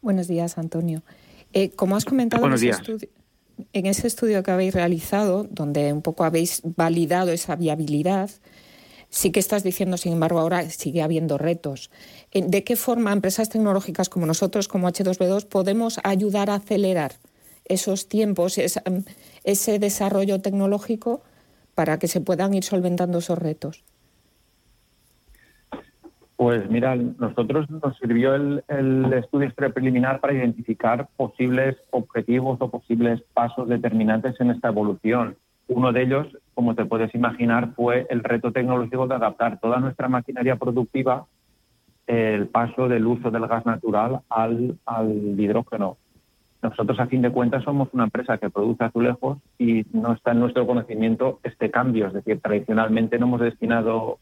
Buenos 0.00 0.26
días, 0.26 0.58
Antonio. 0.58 1.02
Eh, 1.52 1.70
como 1.76 1.96
has 1.96 2.04
comentado 2.04 2.44
en 2.46 2.54
ese, 2.54 2.70
estudio, 2.70 3.08
en 3.72 3.86
ese 3.86 4.06
estudio 4.06 4.42
que 4.42 4.50
habéis 4.50 4.74
realizado, 4.74 5.44
donde 5.50 5.92
un 5.92 6.02
poco 6.02 6.24
habéis 6.24 6.62
validado 6.64 7.30
esa 7.30 7.56
viabilidad, 7.56 8.30
sí 9.10 9.30
que 9.30 9.40
estás 9.40 9.62
diciendo, 9.62 9.96
sin 9.96 10.14
embargo, 10.14 10.40
ahora 10.40 10.68
sigue 10.70 11.02
habiendo 11.02 11.38
retos. 11.38 11.90
¿De 12.32 12.64
qué 12.64 12.76
forma 12.76 13.12
empresas 13.12 13.48
tecnológicas 13.48 14.08
como 14.08 14.26
nosotros, 14.26 14.68
como 14.68 14.88
H2B2, 14.88 15.46
podemos 15.46 16.00
ayudar 16.02 16.50
a 16.50 16.56
acelerar 16.56 17.12
esos 17.64 18.08
tiempos, 18.08 18.58
ese 18.58 19.78
desarrollo 19.78 20.40
tecnológico 20.40 21.22
para 21.74 21.98
que 21.98 22.08
se 22.08 22.20
puedan 22.20 22.54
ir 22.54 22.64
solventando 22.64 23.18
esos 23.18 23.38
retos? 23.38 23.84
Pues 26.42 26.68
mira, 26.68 26.96
nosotros 26.96 27.70
nos 27.70 27.96
sirvió 27.98 28.34
el, 28.34 28.64
estudio 29.12 29.48
preliminar 29.54 30.18
para 30.18 30.32
identificar 30.32 31.08
posibles 31.16 31.76
objetivos 31.92 32.60
o 32.60 32.68
posibles 32.68 33.22
pasos 33.32 33.68
determinantes 33.68 34.34
en 34.40 34.50
esta 34.50 34.66
evolución. 34.66 35.36
Uno 35.68 35.92
de 35.92 36.02
ellos, 36.02 36.26
como 36.54 36.74
te 36.74 36.84
puedes 36.84 37.14
imaginar, 37.14 37.74
fue 37.76 38.08
el 38.10 38.24
reto 38.24 38.50
tecnológico 38.50 39.06
de 39.06 39.14
adaptar 39.14 39.60
toda 39.60 39.78
nuestra 39.78 40.08
maquinaria 40.08 40.56
productiva 40.56 41.26
el 42.08 42.48
paso 42.48 42.88
del 42.88 43.06
uso 43.06 43.30
del 43.30 43.46
gas 43.46 43.64
natural 43.64 44.22
al 44.28 44.76
hidrógeno. 45.38 45.96
Nosotros, 46.60 46.98
a 46.98 47.06
fin 47.06 47.22
de 47.22 47.30
cuentas, 47.30 47.62
somos 47.62 47.88
una 47.92 48.02
empresa 48.02 48.38
que 48.38 48.50
produce 48.50 48.82
azulejos 48.82 49.38
y 49.60 49.86
no 49.92 50.12
está 50.12 50.32
en 50.32 50.40
nuestro 50.40 50.66
conocimiento 50.66 51.38
este 51.44 51.70
cambio. 51.70 52.08
Es 52.08 52.14
decir, 52.14 52.40
tradicionalmente 52.40 53.16
no 53.20 53.26
hemos 53.26 53.42
destinado 53.42 54.18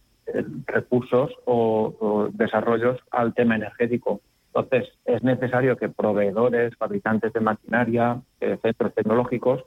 recursos 0.67 1.31
o, 1.45 2.29
desarrollos 2.33 2.99
al 3.11 3.35
tema 3.35 3.57
energético. 3.57 4.21
Entonces, 4.55 4.89
es 5.05 5.23
necesario 5.23 5.77
que 5.77 5.89
proveedores, 5.89 6.75
fabricantes 6.77 7.33
de 7.33 7.41
maquinaria, 7.41 8.21
eh, 8.41 8.59
centros 8.63 8.95
tecnológicos 8.95 9.65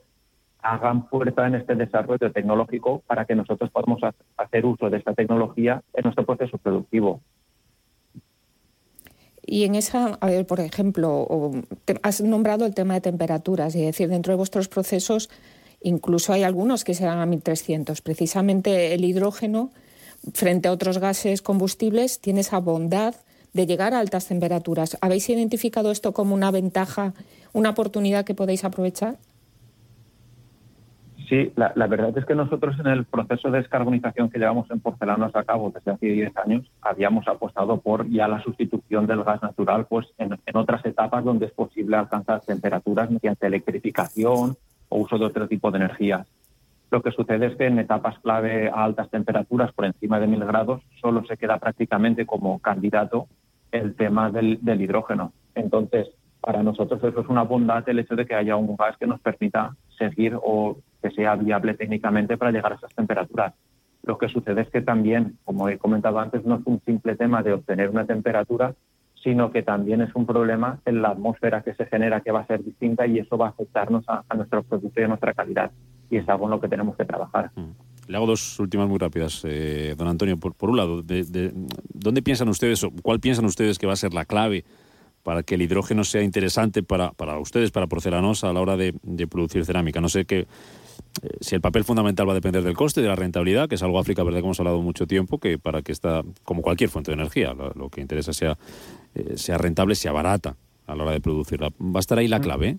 hagan 0.60 1.06
fuerza 1.08 1.46
en 1.46 1.56
este 1.56 1.74
desarrollo 1.74 2.32
tecnológico 2.32 3.02
para 3.06 3.26
que 3.26 3.34
nosotros 3.34 3.70
podamos 3.70 4.00
hacer 4.36 4.64
uso 4.64 4.88
de 4.88 4.98
esta 4.98 5.12
tecnología 5.12 5.82
en 5.92 6.04
nuestro 6.04 6.24
proceso 6.24 6.56
productivo. 6.58 7.20
Y 9.46 9.64
en 9.64 9.74
esa, 9.74 10.14
a 10.20 10.26
ver, 10.26 10.46
por 10.46 10.60
ejemplo, 10.60 11.52
has 12.02 12.22
nombrado 12.22 12.64
el 12.64 12.74
tema 12.74 12.94
de 12.94 13.02
temperaturas, 13.02 13.74
es 13.74 13.82
decir, 13.82 14.08
dentro 14.08 14.32
de 14.32 14.38
vuestros 14.38 14.68
procesos 14.68 15.28
incluso 15.84 16.32
hay 16.32 16.42
algunos 16.42 16.82
que 16.82 16.94
se 16.94 17.04
dan 17.04 17.18
a 17.18 17.26
1300. 17.26 18.00
Precisamente 18.00 18.94
el 18.94 19.04
hidrógeno, 19.04 19.70
frente 20.32 20.68
a 20.68 20.72
otros 20.72 20.98
gases 20.98 21.42
combustibles, 21.42 22.20
tiene 22.20 22.40
esa 22.40 22.58
bondad 22.58 23.14
de 23.52 23.66
llegar 23.66 23.94
a 23.94 24.00
altas 24.00 24.26
temperaturas. 24.26 24.98
¿Habéis 25.00 25.28
identificado 25.28 25.90
esto 25.90 26.12
como 26.12 26.34
una 26.34 26.50
ventaja, 26.50 27.14
una 27.52 27.70
oportunidad 27.70 28.24
que 28.24 28.34
podéis 28.34 28.64
aprovechar? 28.64 29.16
Sí, 31.28 31.52
la, 31.56 31.72
verdad 31.86 32.16
es 32.18 32.26
que 32.26 32.34
nosotros 32.34 32.78
en 32.78 32.86
el 32.86 33.04
proceso 33.06 33.50
de 33.50 33.58
descarbonización 33.58 34.28
que 34.28 34.38
llevamos 34.38 34.70
en 34.70 34.80
porcelanos 34.80 35.34
a 35.34 35.44
cabo 35.44 35.72
desde 35.74 35.92
hace 35.92 36.06
10 36.06 36.36
años, 36.36 36.70
habíamos 36.82 37.26
apostado 37.26 37.80
por 37.80 38.08
ya 38.10 38.28
la 38.28 38.42
sustitución 38.42 39.06
del 39.06 39.24
gas 39.24 39.42
natural 39.42 39.86
pues 39.86 40.06
en, 40.18 40.36
otras 40.54 40.84
etapas 40.84 41.24
donde 41.24 41.46
es 41.46 41.52
posible 41.52 41.96
alcanzar 41.96 42.42
temperaturas 42.42 43.10
mediante 43.10 43.46
electrificación 43.46 44.56
o 44.90 44.98
uso 44.98 45.16
de 45.16 45.24
otro 45.24 45.48
tipo 45.48 45.70
de 45.70 45.78
energías. 45.78 46.26
Lo 46.94 47.02
que 47.02 47.10
sucede 47.10 47.46
es 47.46 47.56
que 47.56 47.66
en 47.66 47.80
etapas 47.80 48.20
clave 48.20 48.70
a 48.70 48.84
altas 48.84 49.10
temperaturas, 49.10 49.72
por 49.72 49.84
encima 49.84 50.20
de 50.20 50.28
mil 50.28 50.44
grados, 50.44 50.80
solo 51.00 51.24
se 51.24 51.36
queda 51.36 51.58
prácticamente 51.58 52.24
como 52.24 52.60
candidato 52.60 53.26
el 53.72 53.96
tema 53.96 54.30
del, 54.30 54.60
hidrógeno. 54.64 55.32
Entonces, 55.56 56.06
para 56.40 56.62
nosotros 56.62 57.02
eso 57.02 57.20
es 57.22 57.28
una 57.28 57.42
bondad 57.42 57.88
el 57.88 57.98
hecho 57.98 58.14
de 58.14 58.24
que 58.24 58.36
haya 58.36 58.54
un 58.54 58.76
gas 58.76 58.96
que 58.96 59.08
nos 59.08 59.18
permita 59.20 59.74
seguir 59.98 60.38
o 60.40 60.76
que 61.02 61.10
sea 61.10 61.34
viable 61.34 61.74
técnicamente 61.74 62.36
para 62.36 62.52
llegar 62.52 62.74
a 62.74 62.76
esas 62.76 62.94
temperaturas. 62.94 63.54
Lo 64.04 64.16
que 64.16 64.28
sucede 64.28 64.60
es 64.60 64.70
que 64.70 64.80
también, 64.80 65.36
como 65.44 65.68
he 65.68 65.78
comentado 65.78 66.20
antes, 66.20 66.44
no 66.44 66.58
es 66.58 66.62
un 66.64 66.80
simple 66.82 67.16
tema 67.16 67.42
de 67.42 67.54
obtener 67.54 67.90
una 67.90 68.06
temperatura, 68.06 68.72
sino 69.20 69.50
que 69.50 69.64
también 69.64 70.00
es 70.00 70.14
un 70.14 70.26
problema 70.26 70.78
en 70.84 71.02
la 71.02 71.08
atmósfera 71.08 71.62
que 71.62 71.74
se 71.74 71.86
genera 71.86 72.20
que 72.20 72.30
va 72.30 72.42
a 72.42 72.46
ser 72.46 72.62
distinta 72.62 73.04
y 73.04 73.18
eso 73.18 73.36
va 73.36 73.46
a 73.46 73.50
afectarnos 73.50 74.04
a, 74.06 74.22
nuestro 74.36 74.62
producto 74.62 75.00
y 75.00 75.04
a 75.04 75.08
nuestra 75.08 75.34
calidad. 75.34 75.72
Y 76.14 76.18
es 76.18 76.28
algo 76.28 76.44
en 76.44 76.50
lo 76.50 76.60
que 76.60 76.68
tenemos 76.68 76.96
que 76.96 77.04
trabajar. 77.04 77.50
Mm. 77.56 77.70
Le 78.06 78.16
hago 78.16 78.26
dos 78.26 78.60
últimas 78.60 78.88
muy 78.88 78.98
rápidas, 78.98 79.42
eh, 79.44 79.94
don 79.96 80.08
Antonio. 80.08 80.36
Por, 80.38 80.54
por 80.54 80.70
un 80.70 80.76
lado, 80.76 81.02
de, 81.02 81.52
¿dónde 81.92 82.22
piensan 82.22 82.48
ustedes 82.48 82.84
o 82.84 82.90
cuál 83.02 83.18
piensan 83.18 83.46
ustedes 83.46 83.78
que 83.78 83.86
va 83.86 83.94
a 83.94 83.96
ser 83.96 84.12
la 84.12 84.26
clave 84.26 84.64
para 85.22 85.42
que 85.42 85.54
el 85.54 85.62
hidrógeno 85.62 86.04
sea 86.04 86.22
interesante 86.22 86.82
para, 86.82 87.12
para 87.12 87.38
ustedes, 87.38 87.70
para 87.70 87.86
Porcelanos, 87.86 88.44
a 88.44 88.52
la 88.52 88.60
hora 88.60 88.76
de, 88.76 88.94
de 89.02 89.26
producir 89.26 89.64
cerámica? 89.64 90.00
No 90.00 90.08
sé 90.08 90.26
qué 90.26 90.46
eh, 91.22 91.28
si 91.40 91.54
el 91.54 91.60
papel 91.60 91.84
fundamental 91.84 92.26
va 92.26 92.32
a 92.32 92.34
depender 92.34 92.62
del 92.62 92.74
coste, 92.74 93.00
de 93.00 93.08
la 93.08 93.14
rentabilidad, 93.14 93.68
que 93.68 93.76
es 93.76 93.82
algo 93.82 93.98
África 93.98 94.22
Verde 94.22 94.40
que 94.40 94.44
hemos 94.44 94.58
hablado 94.60 94.80
mucho 94.82 95.06
tiempo, 95.06 95.38
que 95.38 95.58
para 95.58 95.82
que 95.82 95.92
esta, 95.92 96.22
como 96.42 96.62
cualquier 96.62 96.90
fuente 96.90 97.10
de 97.10 97.14
energía, 97.14 97.54
lo, 97.54 97.88
que 97.88 98.00
interesa 98.00 98.32
sea, 98.32 98.58
eh, 99.14 99.36
sea 99.36 99.58
rentable, 99.58 99.94
sea 99.94 100.12
barata 100.12 100.56
a 100.86 100.94
la 100.94 101.04
hora 101.04 101.12
de 101.12 101.20
producirla. 101.20 101.70
¿Va 101.80 101.98
a 101.98 102.00
estar 102.00 102.18
ahí 102.18 102.28
la 102.28 102.40
clave? 102.40 102.78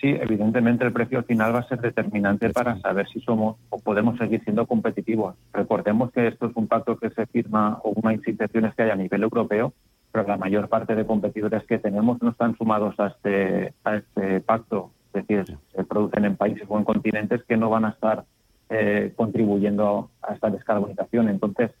Sí, 0.00 0.08
evidentemente 0.08 0.84
el 0.84 0.92
precio 0.92 1.22
final 1.24 1.54
va 1.54 1.58
a 1.58 1.68
ser 1.68 1.80
determinante 1.80 2.48
para 2.50 2.80
saber 2.80 3.06
si 3.08 3.20
somos 3.20 3.56
o 3.68 3.78
podemos 3.78 4.16
seguir 4.16 4.42
siendo 4.44 4.66
competitivos. 4.66 5.36
Recordemos 5.52 6.10
que 6.12 6.28
esto 6.28 6.46
es 6.46 6.56
un 6.56 6.68
pacto 6.68 6.96
que 6.96 7.10
se 7.10 7.26
firma 7.26 7.78
o 7.84 7.90
unas 7.90 8.14
instituciones 8.14 8.74
que 8.74 8.84
hay 8.84 8.90
a 8.90 8.96
nivel 8.96 9.22
europeo, 9.22 9.74
pero 10.10 10.26
la 10.26 10.38
mayor 10.38 10.68
parte 10.70 10.94
de 10.94 11.04
competidores 11.04 11.64
que 11.64 11.78
tenemos 11.78 12.22
no 12.22 12.30
están 12.30 12.56
sumados 12.56 12.98
a 12.98 13.08
este, 13.08 13.74
a 13.84 13.96
este 13.96 14.40
pacto. 14.40 14.90
Es 15.12 15.26
decir, 15.26 15.58
se 15.74 15.84
producen 15.84 16.24
en 16.24 16.36
países 16.36 16.64
o 16.68 16.78
en 16.78 16.84
continentes 16.84 17.44
que 17.44 17.58
no 17.58 17.68
van 17.68 17.84
a 17.84 17.90
estar 17.90 18.24
eh, 18.70 19.12
contribuyendo 19.16 20.10
a 20.22 20.32
esta 20.32 20.48
descarbonización. 20.48 21.28
Entonces, 21.28 21.72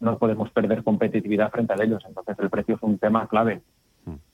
no 0.00 0.18
podemos 0.18 0.50
perder 0.50 0.82
competitividad 0.82 1.52
frente 1.52 1.74
a 1.74 1.84
ellos. 1.84 2.02
Entonces, 2.08 2.36
el 2.40 2.50
precio 2.50 2.74
es 2.74 2.82
un 2.82 2.98
tema 2.98 3.28
clave. 3.28 3.60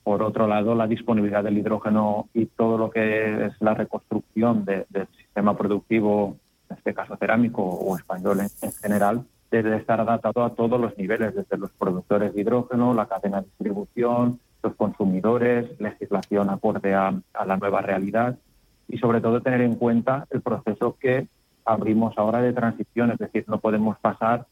Por 0.06 0.22
otro 0.22 0.46
lado, 0.46 0.76
la 0.76 0.86
disponibilidad 0.86 1.42
del 1.42 1.58
hidrógeno 1.58 2.28
y 2.32 2.46
todo 2.46 2.78
lo 2.78 2.90
que 2.90 3.46
es 3.46 3.54
la 3.58 3.74
reconstrucción 3.74 4.64
del 4.64 5.08
sistema 5.16 5.56
productivo, 5.56 6.36
en 6.70 6.76
este 6.76 6.94
caso 6.94 7.16
cerámico 7.16 7.64
o 7.64 7.96
español 7.96 8.38
en, 8.38 8.72
general, 8.72 9.24
debe 9.50 9.76
estar 9.76 10.00
adaptado 10.00 10.44
a 10.44 10.54
todos 10.54 10.80
los 10.80 10.96
niveles, 10.96 11.34
desde 11.34 11.58
los 11.58 11.72
productores 11.72 12.32
de 12.32 12.40
hidrógeno, 12.40 12.94
la 12.94 13.06
cadena 13.06 13.40
de 13.40 13.48
distribución, 13.48 14.38
los 14.62 14.76
consumidores, 14.76 15.68
legislación 15.80 16.50
acorde 16.50 16.94
a, 16.94 17.12
la 17.44 17.56
nueva 17.56 17.80
realidad 17.80 18.38
y 18.86 18.98
sobre 18.98 19.20
todo 19.20 19.40
tener 19.40 19.60
en 19.60 19.74
cuenta 19.74 20.28
el 20.30 20.40
proceso 20.40 20.96
que 21.00 21.26
abrimos 21.64 22.16
ahora 22.16 22.40
de 22.42 22.52
transición, 22.52 23.10
es 23.10 23.18
decir, 23.18 23.44
no 23.48 23.58
podemos 23.58 23.98
pasar 23.98 24.46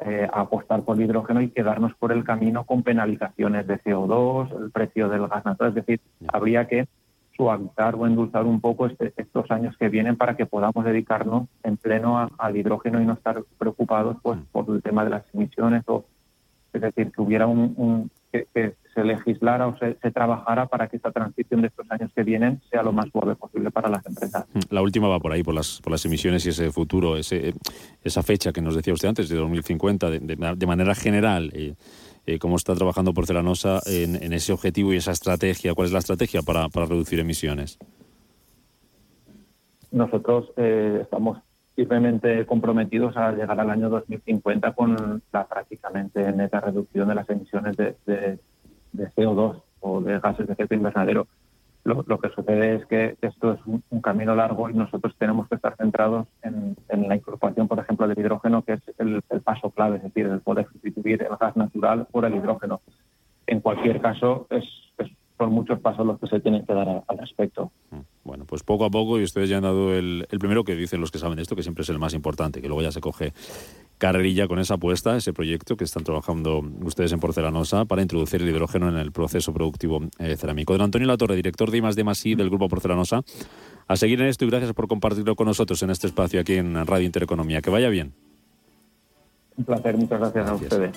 eh, 0.00 0.28
apostar 0.32 0.82
por 0.82 0.96
el 0.96 1.04
hidrógeno 1.04 1.40
y 1.40 1.50
quedarnos 1.50 1.94
por 1.94 2.12
el 2.12 2.24
camino 2.24 2.64
con 2.64 2.82
penalizaciones 2.82 3.66
de 3.66 3.80
CO2, 3.80 4.64
el 4.64 4.70
precio 4.70 5.08
del 5.08 5.26
gas 5.26 5.44
natural. 5.44 5.70
Es 5.70 5.86
decir, 5.86 6.00
habría 6.28 6.68
que 6.68 6.86
suavizar 7.36 7.94
o 7.94 8.06
endulzar 8.06 8.44
un 8.44 8.60
poco 8.60 8.86
este, 8.86 9.12
estos 9.16 9.50
años 9.50 9.76
que 9.76 9.88
vienen 9.88 10.16
para 10.16 10.36
que 10.36 10.46
podamos 10.46 10.84
dedicarnos 10.84 11.48
en 11.62 11.76
pleno 11.76 12.28
al 12.36 12.56
hidrógeno 12.56 13.00
y 13.00 13.06
no 13.06 13.12
estar 13.14 13.42
preocupados 13.58 14.16
pues, 14.22 14.38
mm. 14.38 14.42
por 14.52 14.68
el 14.68 14.82
tema 14.82 15.04
de 15.04 15.10
las 15.10 15.24
emisiones 15.32 15.82
o 15.86 16.04
es 16.72 16.80
decir 16.80 17.10
que 17.12 17.22
hubiera 17.22 17.46
un, 17.46 18.10
que, 18.32 18.74
se 18.94 19.04
legislara 19.04 19.66
o 19.68 19.76
se, 19.78 19.94
trabajara 20.10 20.66
para 20.66 20.88
que 20.88 20.96
esta 20.96 21.12
transición 21.12 21.62
de 21.62 21.68
estos 21.68 21.86
años 21.90 22.10
que 22.14 22.22
vienen 22.22 22.60
sea 22.70 22.82
lo 22.82 22.92
más 22.92 23.06
suave 23.10 23.36
posible 23.36 23.70
para 23.70 23.88
las 23.88 24.04
empresas. 24.06 24.46
Mm, 24.52 24.60
la 24.70 24.82
última 24.82 25.08
va 25.08 25.20
por 25.20 25.32
ahí, 25.32 25.42
por 25.42 25.54
las, 25.54 25.80
por 25.80 25.92
las 25.92 26.04
emisiones 26.04 26.44
y 26.46 26.50
ese 26.50 26.70
futuro, 26.70 27.16
ese, 27.16 27.54
esa 28.02 28.22
fecha 28.22 28.52
que 28.52 28.60
nos 28.60 28.74
decía 28.74 28.92
usted 28.92 29.08
antes, 29.08 29.28
de 29.28 29.36
2050, 29.36 30.10
de, 30.10 30.20
de, 30.20 30.66
manera 30.66 30.94
general. 30.94 31.50
Eh, 31.54 31.74
eh, 32.26 32.38
¿Cómo 32.38 32.56
está 32.56 32.74
trabajando 32.74 33.14
Porcelanosa 33.14 33.80
en, 33.86 34.22
en, 34.22 34.32
ese 34.32 34.52
objetivo 34.52 34.92
y 34.92 34.96
esa 34.96 35.12
estrategia? 35.12 35.74
¿Cuál 35.74 35.86
es 35.86 35.92
la 35.92 36.00
estrategia 36.00 36.42
para, 36.42 36.68
para 36.68 36.86
reducir 36.86 37.18
emisiones? 37.20 37.78
Nosotros 39.90 40.52
eh, 40.56 40.98
estamos 41.02 41.38
firmemente 41.74 42.44
comprometidos 42.44 43.16
a 43.16 43.30
llegar 43.30 43.58
al 43.60 43.70
año 43.70 43.88
2050 43.88 44.72
con 44.72 45.22
la 45.32 45.46
prácticamente 45.46 46.32
neta 46.32 46.60
reducción 46.60 47.08
de 47.08 47.14
las 47.14 47.30
emisiones 47.30 47.76
de, 47.76 48.38
CO2 48.94 49.62
o 49.80 50.00
de 50.00 50.18
gases 50.20 50.46
de 50.46 50.52
efecto 50.52 50.74
invernadero. 50.74 51.26
Lo, 51.84 52.18
que 52.18 52.28
sucede 52.30 52.74
es 52.74 52.86
que 52.86 53.16
esto 53.22 53.54
es 53.54 53.60
un, 53.64 54.00
camino 54.02 54.34
largo 54.34 54.68
y 54.68 54.74
nosotros 54.74 55.14
tenemos 55.16 55.48
que 55.48 55.54
estar 55.54 55.74
centrados 55.76 56.26
en, 56.42 56.76
la 56.90 57.16
incorporación, 57.16 57.66
por 57.66 57.78
ejemplo, 57.78 58.06
del 58.06 58.18
hidrógeno, 58.18 58.62
que 58.62 58.74
es 58.74 58.82
el, 58.98 59.22
paso 59.42 59.70
clave, 59.70 59.96
es 59.96 60.02
decir, 60.02 60.26
el 60.26 60.40
poder 60.40 60.66
sustituir 60.70 61.22
el 61.22 61.36
gas 61.40 61.56
natural 61.56 62.06
por 62.10 62.26
el 62.26 62.34
hidrógeno. 62.34 62.82
En 63.46 63.60
cualquier 63.60 64.02
caso, 64.02 64.46
es, 64.50 64.64
son 65.38 65.52
muchos 65.52 65.80
pasos 65.80 66.04
los 66.04 66.20
que 66.20 66.26
se 66.26 66.40
tienen 66.40 66.66
que 66.66 66.74
dar 66.74 67.04
al 67.06 67.18
respecto. 67.18 67.70
Mm. 67.90 68.00
Bueno, 68.24 68.44
pues 68.44 68.62
poco 68.62 68.84
a 68.84 68.90
poco, 68.90 69.18
y 69.18 69.22
ustedes 69.22 69.48
ya 69.48 69.56
han 69.56 69.62
dado 69.62 69.94
el, 69.94 70.26
primero 70.38 70.64
que 70.64 70.76
dicen 70.76 71.00
los 71.00 71.10
que 71.10 71.18
saben 71.18 71.38
esto, 71.38 71.56
que 71.56 71.62
siempre 71.62 71.82
es 71.82 71.88
el 71.88 71.98
más 71.98 72.12
importante, 72.12 72.60
que 72.60 72.68
luego 72.68 72.82
ya 72.82 72.92
se 72.92 73.00
coge 73.00 73.32
carrerilla 73.98 74.48
con 74.48 74.58
esa 74.58 74.74
apuesta, 74.74 75.16
ese 75.16 75.32
proyecto 75.32 75.76
que 75.76 75.84
están 75.84 76.04
trabajando 76.04 76.62
ustedes 76.82 77.12
en 77.12 77.20
Porcelanosa 77.20 77.84
para 77.84 78.02
introducir 78.02 78.40
el 78.40 78.48
hidrógeno 78.48 78.88
en 78.88 78.96
el 78.96 79.12
proceso 79.12 79.52
productivo 79.52 80.00
eh, 80.18 80.36
cerámico. 80.36 80.72
Don 80.72 80.82
Antonio 80.82 81.06
Latorre, 81.06 81.36
director 81.36 81.70
de 81.70 81.78
I+, 81.78 81.80
D 81.80 82.04
I 82.24 82.34
del 82.34 82.48
Grupo 82.48 82.68
Porcelanosa, 82.68 83.22
a 83.86 83.96
seguir 83.96 84.20
en 84.20 84.28
esto 84.28 84.44
y 84.44 84.50
gracias 84.50 84.72
por 84.72 84.88
compartirlo 84.88 85.36
con 85.36 85.46
nosotros 85.46 85.82
en 85.82 85.90
este 85.90 86.06
espacio 86.06 86.40
aquí 86.40 86.54
en 86.54 86.86
Radio 86.86 87.06
Intereconomía. 87.06 87.60
Que 87.60 87.70
vaya 87.70 87.88
bien. 87.88 88.14
Un 89.56 89.64
placer, 89.64 89.96
muchas 89.96 90.20
gracias. 90.20 90.48
a 90.48 90.54
ustedes. 90.54 90.96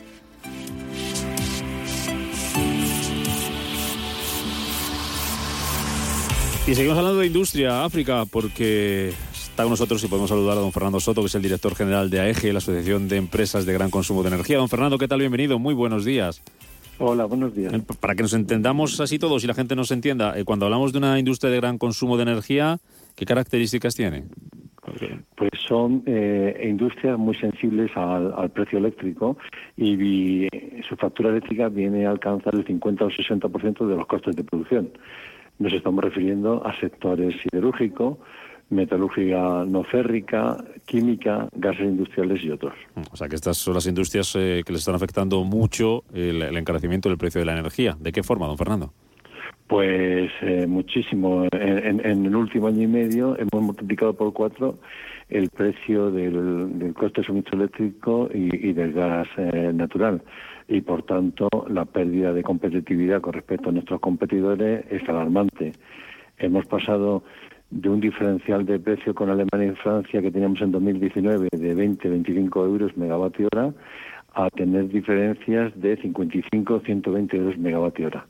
Y 6.67 6.75
seguimos 6.75 6.97
hablando 6.99 7.19
de 7.19 7.27
industria, 7.27 7.83
África, 7.83 8.25
porque 8.31 9.13
está 9.51 9.63
con 9.63 9.71
nosotros 9.71 10.01
y 10.03 10.07
podemos 10.07 10.29
saludar 10.29 10.57
a 10.57 10.61
don 10.61 10.71
Fernando 10.71 10.99
Soto, 11.01 11.21
que 11.21 11.27
es 11.27 11.35
el 11.35 11.41
director 11.41 11.75
general 11.75 12.09
de 12.09 12.21
AEGE, 12.21 12.53
la 12.53 12.59
Asociación 12.59 13.09
de 13.09 13.17
Empresas 13.17 13.65
de 13.65 13.73
Gran 13.73 13.91
Consumo 13.91 14.23
de 14.23 14.29
Energía. 14.29 14.57
Don 14.57 14.69
Fernando, 14.69 14.97
¿qué 14.97 15.09
tal? 15.09 15.19
Bienvenido, 15.19 15.59
muy 15.59 15.73
buenos 15.73 16.05
días. 16.05 16.41
Hola, 16.99 17.25
buenos 17.25 17.53
días. 17.53 17.73
Para 17.99 18.15
que 18.15 18.23
nos 18.23 18.33
entendamos 18.33 18.99
así 19.01 19.19
todos 19.19 19.43
y 19.43 19.47
la 19.47 19.53
gente 19.53 19.75
nos 19.75 19.91
entienda, 19.91 20.39
eh, 20.39 20.45
cuando 20.45 20.65
hablamos 20.65 20.93
de 20.93 20.99
una 20.99 21.19
industria 21.19 21.51
de 21.51 21.57
gran 21.57 21.77
consumo 21.77 22.15
de 22.15 22.23
energía, 22.23 22.77
¿qué 23.15 23.25
características 23.25 23.93
tiene? 23.93 24.23
Pues 25.35 25.51
son 25.67 26.03
eh, 26.05 26.67
industrias 26.69 27.17
muy 27.19 27.35
sensibles 27.35 27.91
al, 27.95 28.51
precio 28.51 28.79
eléctrico 28.79 29.37
y, 29.75 30.47
su 30.87 30.95
factura 30.95 31.29
eléctrica 31.29 31.69
viene 31.69 32.05
a 32.05 32.11
alcanzar 32.11 32.55
el 32.55 32.65
50 32.65 33.05
o 33.05 33.09
60% 33.09 33.85
de 33.85 33.95
los 33.95 34.07
costes 34.07 34.35
de 34.35 34.43
producción. 34.43 34.91
Nos 35.59 35.73
estamos 35.73 36.03
refiriendo 36.03 36.65
a 36.65 36.77
sectores 36.79 37.35
siderúrgico, 37.41 38.17
metalúrgica 38.71 39.65
no 39.67 39.84
férrica, 39.84 40.57
química, 40.86 41.47
gases 41.53 41.86
industriales 41.86 42.43
y 42.43 42.49
otros. 42.49 42.73
O 43.12 43.15
sea 43.15 43.27
que 43.27 43.36
estas 43.36 43.57
son 43.57 43.75
las 43.75 43.86
industrias 43.86 44.36
eh, 44.36 44.63
que 44.65 44.71
les 44.71 44.81
están 44.81 44.95
afectando 44.95 45.43
mucho 45.43 46.03
el, 46.13 46.41
encarecimiento 46.57 47.10
del 47.10 47.17
precio 47.17 47.39
de 47.39 47.45
la 47.45 47.53
energía. 47.53 47.95
¿De 47.99 48.12
qué 48.12 48.23
forma, 48.23 48.47
don 48.47 48.57
Fernando? 48.57 48.93
Pues 49.67 50.31
eh, 50.41 50.65
muchísimo. 50.67 51.47
En, 51.51 52.25
el 52.25 52.36
último 52.36 52.67
año 52.67 52.84
y 52.84 52.88
medio 52.88 53.38
hemos 53.38 53.63
multiplicado 53.63 54.13
por 54.13 54.34
cuatro 54.34 54.79
el 55.29 55.49
precio 55.49 56.12
del, 56.12 56.93
coste 56.93 57.21
de 57.21 57.27
suministro 57.27 57.57
eléctrico 57.57 58.29
y, 58.34 58.73
del 58.73 58.91
gas 58.91 59.27
eh, 59.38 59.71
natural 59.73 60.21
y 60.67 60.81
por 60.81 61.03
tanto 61.03 61.47
la 61.69 61.86
pérdida 61.86 62.34
de 62.34 62.43
competitividad 62.43 63.21
con 63.21 63.34
respecto 63.34 63.69
a 63.69 63.71
nuestros 63.71 63.99
competidores 64.01 64.86
es 64.89 65.07
alarmante. 65.07 65.73
Hemos 66.38 66.65
pasado 66.65 67.23
de 67.71 67.89
un 67.89 67.99
diferencial 67.99 68.65
de 68.65 68.79
precio 68.79 69.15
con 69.15 69.29
Alemania 69.29 69.71
y 69.71 69.75
Francia 69.75 70.21
que 70.21 70.31
teníamos 70.31 70.62
en 70.62 70.71
2019 70.71 71.47
de 71.51 71.75
20-25 71.75 72.65
euros 72.65 72.95
megavatio 72.97 73.47
hora 73.51 73.73
a 74.34 74.49
tener 74.49 74.89
diferencias 74.89 75.73
de 75.75 75.97
55-120 75.99 77.34
euros 77.34 77.57
megavatio 77.57 78.07
hora. 78.07 78.25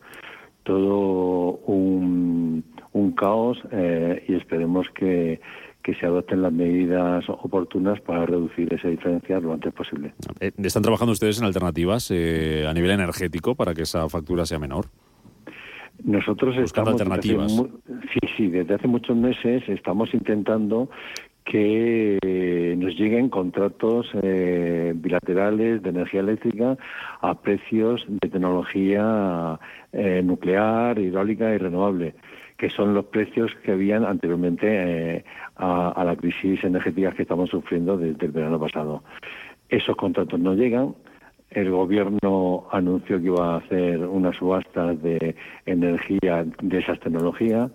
Todo 0.64 1.60
un, 1.66 2.64
un 2.94 3.12
caos 3.14 3.62
eh, 3.72 4.24
y 4.28 4.36
esperemos 4.36 4.88
que 4.96 5.42
que 5.84 5.96
se 5.96 6.06
adopten 6.06 6.42
las 6.42 6.54
medidas 6.54 7.24
oportunas 7.28 8.00
para 8.02 8.26
reducir 8.26 8.74
esa 8.74 8.88
diferencia 8.88 9.40
lo 9.40 9.54
antes 9.54 9.74
posible. 9.74 10.14
Eh, 10.40 10.52
¿Están 10.58 10.84
trabajando 10.84 11.12
ustedes 11.12 11.40
en 11.40 11.46
alternativas 11.46 12.12
eh, 12.12 12.66
a 12.68 12.74
nivel 12.74 12.92
energético 12.92 13.56
para 13.56 13.74
que 13.74 13.84
esa 13.84 14.08
factura 14.10 14.46
sea 14.46 14.60
menor? 14.60 14.86
Nosotros 16.04 16.56
Buscando 16.56 16.92
estamos 16.92 17.02
alternativas. 17.02 17.52
sí, 18.12 18.20
sí, 18.36 18.48
desde 18.48 18.76
hace 18.76 18.88
muchos 18.88 19.16
meses 19.16 19.64
estamos 19.68 20.14
intentando 20.14 20.90
que 21.44 22.76
nos 22.78 22.96
lleguen 22.96 23.30
contratos 23.30 24.08
eh, 24.22 24.94
bilaterales 24.96 25.82
de 25.82 25.90
energía 25.90 26.20
eléctrica 26.20 26.78
a 27.22 27.42
precios 27.42 28.06
de 28.08 28.30
tecnología 28.30 29.60
nuclear, 30.24 30.98
hidráulica 31.00 31.54
y 31.54 31.58
renovable 31.58 32.14
que 32.62 32.70
son 32.70 32.94
los 32.94 33.06
precios 33.06 33.52
que 33.64 33.72
habían 33.72 34.06
anteriormente 34.06 34.68
eh, 34.70 35.26
a, 35.56 36.04
la 36.06 36.16
crisis 36.16 36.64
energética 36.64 37.12
que 37.12 37.24
estamos 37.24 37.50
sufriendo 37.50 37.98
desde 37.98 38.28
el 38.28 38.32
verano 38.32 38.60
pasado. 38.60 39.02
Esos 39.68 39.96
contratos 39.96 40.40
no 40.40 40.54
llegan. 40.54 40.94
El 41.52 41.70
gobierno 41.70 42.68
anunció 42.72 43.20
que 43.20 43.26
iba 43.26 43.54
a 43.54 43.58
hacer 43.58 44.00
unas 44.00 44.36
subastas 44.38 45.02
de 45.02 45.36
energía 45.66 46.46
de 46.62 46.80
esas 46.80 47.00
tecnologías, 47.00 47.70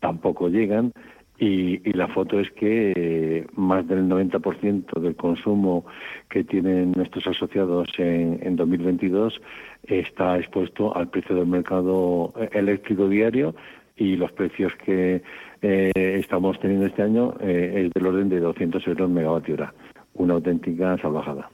tampoco 0.00 0.48
llegan. 0.48 0.92
Y, 1.36 1.92
la 1.94 2.06
foto 2.08 2.38
es 2.38 2.50
que 2.52 3.44
más 3.56 3.88
del 3.88 4.08
90% 4.08 5.00
del 5.00 5.16
consumo 5.16 5.84
que 6.28 6.44
tienen 6.44 6.92
nuestros 6.92 7.26
asociados 7.26 7.88
en, 7.98 8.38
en 8.42 8.54
2022 8.54 9.40
está 9.82 10.38
expuesto 10.38 10.96
al 10.96 11.08
precio 11.08 11.34
del 11.34 11.46
mercado 11.46 12.32
eléctrico 12.52 13.08
diario 13.08 13.54
y 13.96 14.16
los 14.16 14.32
precios 14.32 14.72
que 14.84 15.22
eh, 15.62 15.92
estamos 15.94 16.58
teniendo 16.60 16.86
este 16.86 17.02
año 17.02 17.34
eh, 17.40 17.86
es 17.86 17.92
del 17.92 18.06
orden 18.06 18.28
de 18.28 18.40
200 18.40 18.86
euros 18.88 19.10
megavatio 19.10 19.54
hora. 19.54 19.74
Una 20.14 20.34
auténtica 20.34 20.96
salvajada. 20.98 21.50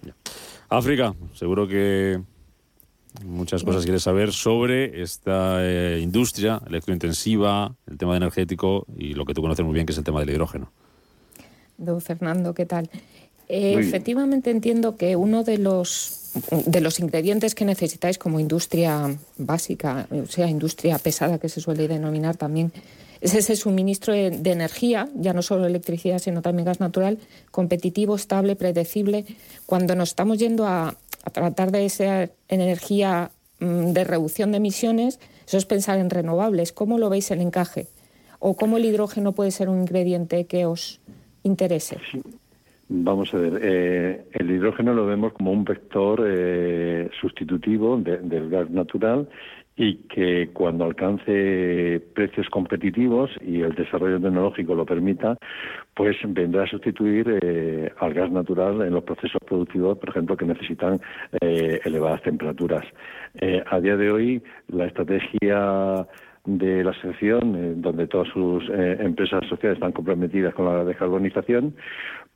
África, 0.70 1.14
seguro 1.34 1.68
que 1.68 2.20
Muchas 3.24 3.64
cosas 3.64 3.82
quieres 3.82 4.04
saber 4.04 4.32
sobre 4.32 5.02
esta 5.02 5.58
eh, 5.66 5.98
industria 6.00 6.62
electrointensiva, 6.66 7.74
el 7.88 7.98
tema 7.98 8.16
energético 8.16 8.86
y 8.96 9.14
lo 9.14 9.24
que 9.24 9.34
tú 9.34 9.42
conoces 9.42 9.64
muy 9.64 9.74
bien, 9.74 9.84
que 9.84 9.92
es 9.92 9.98
el 9.98 10.04
tema 10.04 10.20
del 10.20 10.30
hidrógeno. 10.30 10.70
Don 11.76 12.00
Fernando, 12.00 12.54
¿qué 12.54 12.66
tal? 12.66 12.88
Eh, 13.48 13.74
efectivamente 13.80 14.50
entiendo 14.50 14.96
que 14.96 15.16
uno 15.16 15.42
de 15.42 15.58
los, 15.58 15.88
de 16.50 16.80
los 16.80 17.00
ingredientes 17.00 17.54
que 17.54 17.64
necesitáis 17.64 18.18
como 18.18 18.40
industria 18.40 19.16
básica, 19.36 20.06
o 20.10 20.26
sea, 20.26 20.48
industria 20.48 20.98
pesada 20.98 21.38
que 21.38 21.48
se 21.48 21.60
suele 21.60 21.88
denominar 21.88 22.36
también, 22.36 22.72
es 23.20 23.34
ese 23.34 23.54
suministro 23.54 24.14
de, 24.14 24.50
energía, 24.50 25.08
ya 25.14 25.32
no 25.34 25.42
solo 25.42 25.66
electricidad, 25.66 26.18
sino 26.18 26.40
también 26.40 26.64
gas 26.64 26.80
natural, 26.80 27.18
competitivo, 27.50 28.16
estable, 28.16 28.56
predecible. 28.56 29.26
Cuando 29.66 29.94
nos 29.94 30.10
estamos 30.10 30.38
yendo 30.38 30.66
a, 30.66 30.96
tratar 31.32 31.70
de 31.70 31.84
esa 31.84 32.30
energía 32.48 33.30
mm, 33.58 33.92
de 33.92 34.04
reducción 34.04 34.52
de 34.52 34.56
emisiones, 34.56 35.20
eso 35.46 35.58
es 35.58 35.66
pensar 35.66 35.98
en 35.98 36.08
renovables. 36.08 36.72
¿Cómo 36.72 36.96
lo 36.96 37.10
veis 37.10 37.30
el 37.30 37.42
encaje? 37.42 37.88
¿O 38.38 38.56
cómo 38.56 38.78
el 38.78 38.86
hidrógeno 38.86 39.32
puede 39.32 39.50
ser 39.50 39.68
un 39.68 39.80
ingrediente 39.80 40.46
que 40.46 40.64
os 40.64 41.00
interese? 41.42 41.98
Vamos 42.92 43.32
a 43.34 43.38
ver, 43.38 43.60
eh, 43.62 44.24
el 44.32 44.50
hidrógeno 44.50 44.92
lo 44.92 45.06
vemos 45.06 45.32
como 45.34 45.52
un 45.52 45.62
vector 45.62 46.24
eh, 46.26 47.08
sustitutivo 47.20 47.96
del 47.96 48.50
gas 48.50 48.68
natural 48.68 49.28
y 49.76 49.94
que 50.08 50.50
cuando 50.52 50.86
alcance 50.86 52.02
precios 52.14 52.48
competitivos 52.50 53.30
y 53.46 53.60
el 53.60 53.76
desarrollo 53.76 54.20
tecnológico 54.20 54.74
lo 54.74 54.84
permita, 54.84 55.36
pues 55.94 56.16
vendrá 56.26 56.64
a 56.64 56.66
sustituir 56.66 57.38
eh, 57.40 57.92
al 58.00 58.12
gas 58.12 58.32
natural 58.32 58.82
en 58.82 58.92
los 58.92 59.04
procesos 59.04 59.40
productivos, 59.46 59.96
por 59.96 60.08
ejemplo, 60.08 60.36
que 60.36 60.46
necesitan 60.46 60.98
elevadas 61.40 62.22
temperaturas. 62.22 62.84
a 63.70 63.80
día 63.80 63.96
de 63.96 64.10
hoy, 64.10 64.42
la 64.66 64.86
estrategia 64.86 66.08
de 66.44 66.82
la 66.82 66.94
sección, 67.00 67.80
donde 67.82 68.08
todas 68.08 68.28
sus 68.28 68.68
empresas 68.68 69.46
sociales 69.46 69.76
están 69.76 69.92
comprometidas 69.92 70.54
con 70.54 70.64
la 70.64 70.84
descarbonización, 70.84 71.74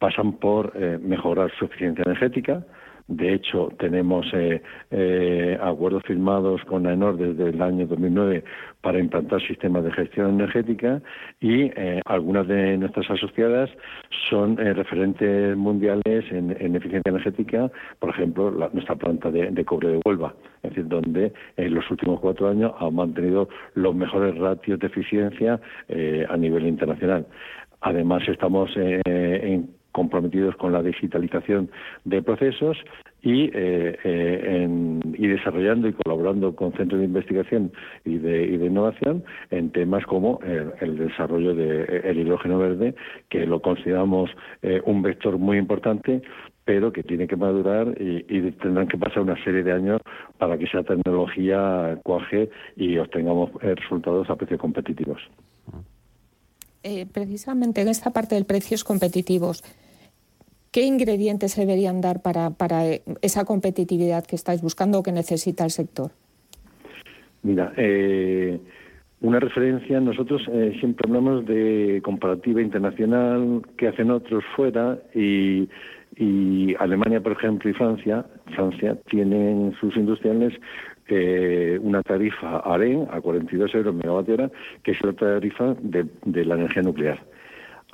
pasan 0.05 0.35
por 0.35 0.71
eh, 0.75 0.99
mejorar 1.01 1.51
su 1.59 1.65
eficiencia 1.65 2.03
energética. 2.05 2.63
De 3.09 3.33
hecho, 3.33 3.71
tenemos 3.79 4.27
eh, 4.35 4.61
eh, 4.91 5.59
acuerdos 5.63 6.03
firmados 6.03 6.63
con 6.65 6.87
AENOR 6.87 7.17
desde 7.17 7.49
el 7.49 7.63
año 7.63 7.87
2009 7.87 8.45
para 8.83 8.99
implantar 8.99 9.41
sistemas 9.47 9.83
de 9.83 9.93
gestión 9.93 10.35
energética 10.35 11.01
y 11.41 11.71
algunas 12.05 12.47
de 12.49 12.77
nuestras 12.77 13.11
asociadas 13.11 13.71
son 14.29 14.59
referentes 14.59 15.57
mundiales 15.57 16.25
en, 16.31 16.51
eficiencia 16.77 17.11
energética, 17.11 17.71
por 17.99 18.11
ejemplo, 18.11 18.51
nuestra 18.51 18.97
planta 18.97 19.31
de, 19.31 19.65
cobre 19.65 19.89
de 19.89 20.01
Huelva, 20.05 20.35
es 20.63 20.71
decir, 20.71 20.87
donde 20.89 21.33
en 21.57 21.75
los 21.75 21.91
últimos 21.91 22.21
cuatro 22.21 22.49
años 22.49 22.73
ha 22.79 22.91
mantenido 22.91 23.49
los 23.75 23.95
mejores 23.95 24.37
ratios 24.37 24.79
de 24.81 24.87
eficiencia 24.87 25.59
a 26.29 26.37
nivel 26.37 26.67
internacional. 26.67 27.27
Además, 27.81 28.23
estamos 28.29 28.71
en 28.77 29.74
comprometidos 29.95 30.57
con 30.57 30.73
la 30.73 30.83
digitalización 30.83 31.71
de 32.05 32.21
procesos 32.21 32.77
y, 33.23 33.45
eh, 33.55 33.97
eh, 34.05 35.01
y 35.15 35.27
desarrollando 35.29 35.89
y 35.89 35.93
colaborando 35.95 36.55
con 36.55 36.73
centros 36.73 37.01
de 37.01 37.07
investigación 37.07 37.73
y 38.05 38.19
de, 38.19 38.45
innovación 38.55 39.25
en 39.51 39.71
temas 39.71 40.05
como 40.05 40.41
el, 40.81 40.99
desarrollo 40.99 41.55
del 41.55 42.19
hidrógeno 42.19 42.59
verde, 42.59 42.95
que 43.31 43.47
lo 43.47 43.63
consideramos 43.63 44.31
eh, 44.63 44.83
un 44.85 45.01
vector 45.03 45.39
muy 45.39 45.59
importante 45.59 46.23
pero 46.67 46.93
que 46.95 47.03
tiene 47.03 47.29
que 47.29 47.37
madurar 47.37 47.95
y, 48.01 48.25
y, 48.27 48.51
tendrán 48.53 48.89
que 48.89 48.97
pasar 48.97 49.21
una 49.21 49.37
serie 49.45 49.63
de 49.63 49.73
años 49.73 50.01
para 50.39 50.57
que 50.57 50.65
esa 50.65 50.83
tecnología 50.83 51.99
cuaje 52.03 52.49
y 52.75 52.97
obtengamos 52.97 53.51
resultados 53.61 54.31
a 54.31 54.37
precios 54.37 54.59
competitivos. 54.59 55.21
precisamente 57.13 57.83
en 57.83 57.89
esta 57.89 58.13
parte 58.15 58.35
de 58.35 58.45
precios 58.47 58.83
competitivos, 58.83 59.63
¿Qué 60.75 60.83
ingredientes 60.83 61.53
se 61.53 61.61
deberían 61.61 62.01
dar 62.01 62.21
para, 62.21 62.51
esa 63.23 63.45
competitividad 63.45 64.27
que 64.27 64.35
estáis 64.35 64.61
buscando 64.61 64.99
o 64.99 65.03
que 65.05 65.13
necesita 65.13 65.63
el 65.63 65.71
sector? 65.71 66.11
Mira, 67.45 67.73
eh, 67.77 68.59
una 69.21 69.39
referencia, 69.39 70.01
nosotros 70.01 70.43
eh, 70.51 70.75
siempre 70.81 71.07
hablamos 71.09 71.47
de 71.47 72.01
comparativa 72.03 72.61
internacional, 72.61 73.63
que 73.77 73.87
hacen 73.87 74.11
otros 74.11 74.43
fuera 74.57 74.99
y, 75.15 75.69
Alemania, 76.81 77.21
por 77.21 77.33
ejemplo, 77.39 77.71
y 77.71 77.75
Francia, 77.75 78.27
Francia 78.57 78.99
tienen 79.09 79.77
sus 79.79 79.97
industriales 79.97 80.55
eh, 81.07 81.79
una 81.81 82.03
tarifa 82.03 82.59
AREN 82.59 83.07
a 83.13 83.21
42 83.21 83.73
euros 83.77 83.95
megavatio 83.95 84.35
hora, 84.35 84.51
que 84.83 84.91
es 84.91 85.05
la 85.05 85.13
tarifa 85.13 85.77
de 85.83 86.45
la 86.45 86.57
energía 86.57 86.83
nuclear. 86.83 87.34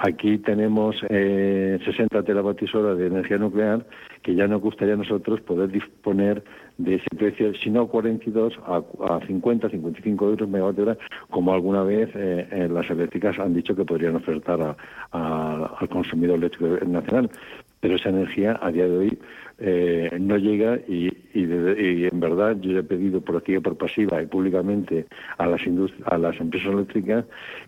Aquí 0.03 0.39
tenemos 0.39 0.97
eh, 1.11 1.79
60 1.85 2.23
teravatios 2.23 2.75
hora 2.75 2.95
de 2.95 3.09
energía 3.09 3.37
nuclear 3.37 3.85
que 4.23 4.35
ya 4.35 4.47
nos 4.47 4.63
gustaría 4.63 4.95
a 4.95 4.97
nosotros 4.97 5.43
poder 5.43 5.71
disponer 5.71 6.43
de 6.79 6.95
ese 6.95 7.09
precio, 7.15 7.53
si 7.63 7.69
no 7.69 7.87
42, 7.87 8.59
a, 8.65 8.83
a 9.15 9.27
50, 9.27 9.69
55 9.69 10.25
euros 10.31 10.49
megavatio 10.49 10.85
hora, 10.85 10.99
como 11.29 11.53
alguna 11.53 11.83
vez 11.83 12.09
eh, 12.15 12.67
las 12.71 12.89
eléctricas 12.89 13.39
han 13.39 13.53
dicho 13.53 13.77
que 13.77 13.85
podrían 13.85 14.17
ofertar 14.17 14.75
al 15.13 15.89
consumidor 15.91 16.39
eléctrico 16.39 16.83
nacional. 16.87 17.31
Pero 17.81 17.97
esa 17.97 18.09
energía 18.09 18.59
a 18.63 18.71
día 18.71 18.89
de 18.89 18.97
hoy 18.97 19.19
eh, 19.63 20.17
no 20.19 20.39
llega 20.39 20.79
y, 20.89 21.11
en 21.35 22.19
verdad 22.19 22.57
yo 22.61 22.79
he 22.79 22.83
pedido 22.83 23.21
por 23.21 23.37
activa 23.37 23.61
por 23.61 23.77
pasiva 23.77 24.23
y 24.23 24.27
públicamente 24.27 25.07
a 25.37 25.47
las 25.47 25.61
a 26.07 26.19
las 26.19 26.41
empresas 26.41 26.73
eléctricas 26.73 27.27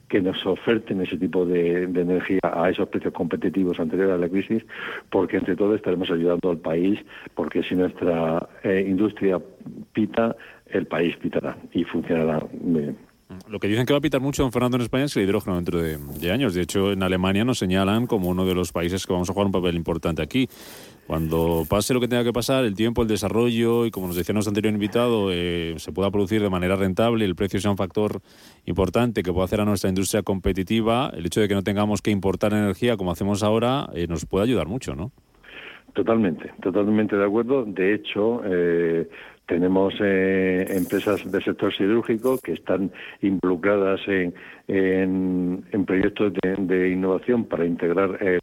que 0.09 0.21
nos 0.21 0.45
oferten 0.47 1.03
ese 1.03 1.19
tipo 1.19 1.45
de, 1.45 1.83
energía 1.85 2.41
a 2.43 2.71
esos 2.71 2.89
precios 2.89 3.13
competitivos 3.13 3.79
anteriores 3.79 4.15
a 4.15 4.19
la 4.19 4.29
crisis 4.29 4.65
porque 5.11 5.37
entre 5.37 5.55
todos 5.55 5.77
estaremos 5.77 6.11
ayudando 6.11 6.51
al 6.51 6.59
país 6.59 6.99
porque 7.35 7.63
si 7.63 7.75
nuestra 7.75 8.49
eh, 8.65 8.85
industria 8.89 9.39
pita 9.93 10.35
el 10.67 10.87
país 10.87 11.17
pitará 11.19 11.57
y 11.73 11.85
funcionará 11.85 12.43
bien. 12.53 12.97
Lo 13.49 13.59
que 13.59 13.69
dicen 13.69 13.87
que 13.87 13.93
va 13.93 13.99
a 13.99 14.03
pitar 14.03 14.21
mucho, 14.21 14.43
don 14.43 14.53
Fernando, 14.53 14.77
en 14.77 14.83
España 14.83 15.05
es 15.05 15.17
el 15.17 15.25
hidrógeno 15.25 15.57
dentro 15.57 15.81
de, 15.81 16.33
años. 16.33 16.55
De 16.55 16.63
hecho, 16.63 16.93
en 16.93 17.03
Alemania 17.03 17.45
nos 17.45 17.59
señalan 17.59 18.07
como 18.07 18.29
uno 18.29 18.45
de 18.47 18.55
los 18.55 18.73
países 18.73 19.07
que 19.07 19.13
vamos 19.13 19.29
a 19.31 19.33
jugar 19.33 19.47
un 19.47 19.53
papel 19.53 19.77
importante 19.77 20.23
aquí. 20.23 20.49
Cuando 21.07 21.65
pase 21.69 21.93
lo 21.95 22.01
que 22.01 22.09
tenga 22.09 22.25
que 22.25 22.33
pasar, 22.33 22.65
el 22.65 22.75
tiempo, 22.75 23.03
el 23.03 23.09
desarrollo 23.09 23.87
y, 23.87 23.91
como 23.91 24.07
nos 24.07 24.17
decía 24.17 24.33
nuestro 24.33 24.51
anterior 24.51 24.73
invitado, 24.73 25.29
eh, 25.31 25.75
se 25.79 25.93
pueda 25.93 26.11
producir 26.11 26.41
de 26.41 26.49
manera 26.49 26.77
rentable, 26.77 27.25
el 27.25 27.35
precio 27.35 27.61
sea 27.61 27.71
un 27.71 27.77
factor 27.77 28.21
importante 28.65 29.23
que 29.23 29.33
pueda 29.33 29.45
hacer 29.45 29.61
a 29.61 29.65
nuestra 29.65 29.89
industria 29.89 30.23
competitiva, 30.23 31.11
el 31.15 31.27
hecho 31.27 31.41
de 31.41 31.49
que 31.49 31.55
no 31.55 31.63
tengamos 31.63 32.03
que 32.03 32.11
importar 32.11 32.53
energía 32.53 32.97
como 32.97 33.11
hacemos 33.11 33.43
ahora 33.43 33.89
eh, 33.95 34.07
nos 34.09 34.27
puede 34.27 34.45
ayudar 34.45 34.69
mucho, 34.69 34.95
¿no? 34.95 35.13
Totalmente, 35.93 36.51
totalmente 36.63 37.17
de 37.17 37.25
acuerdo. 37.25 37.65
De 37.67 37.95
hecho, 37.95 38.41
eh, 38.47 39.07
tenemos 39.47 39.93
eh, 40.01 40.65
empresas 40.71 41.31
del 41.31 41.43
sector 41.43 41.75
siderúrgico 41.75 42.39
que 42.39 42.53
están 42.53 42.91
involucradas 43.21 44.01
en, 44.07 44.33
en, 44.69 45.85
proyectos 45.85 46.33
de, 46.43 46.89
innovación 46.89 47.45
para 47.45 47.67
integrar 47.67 48.17
el, 48.23 48.41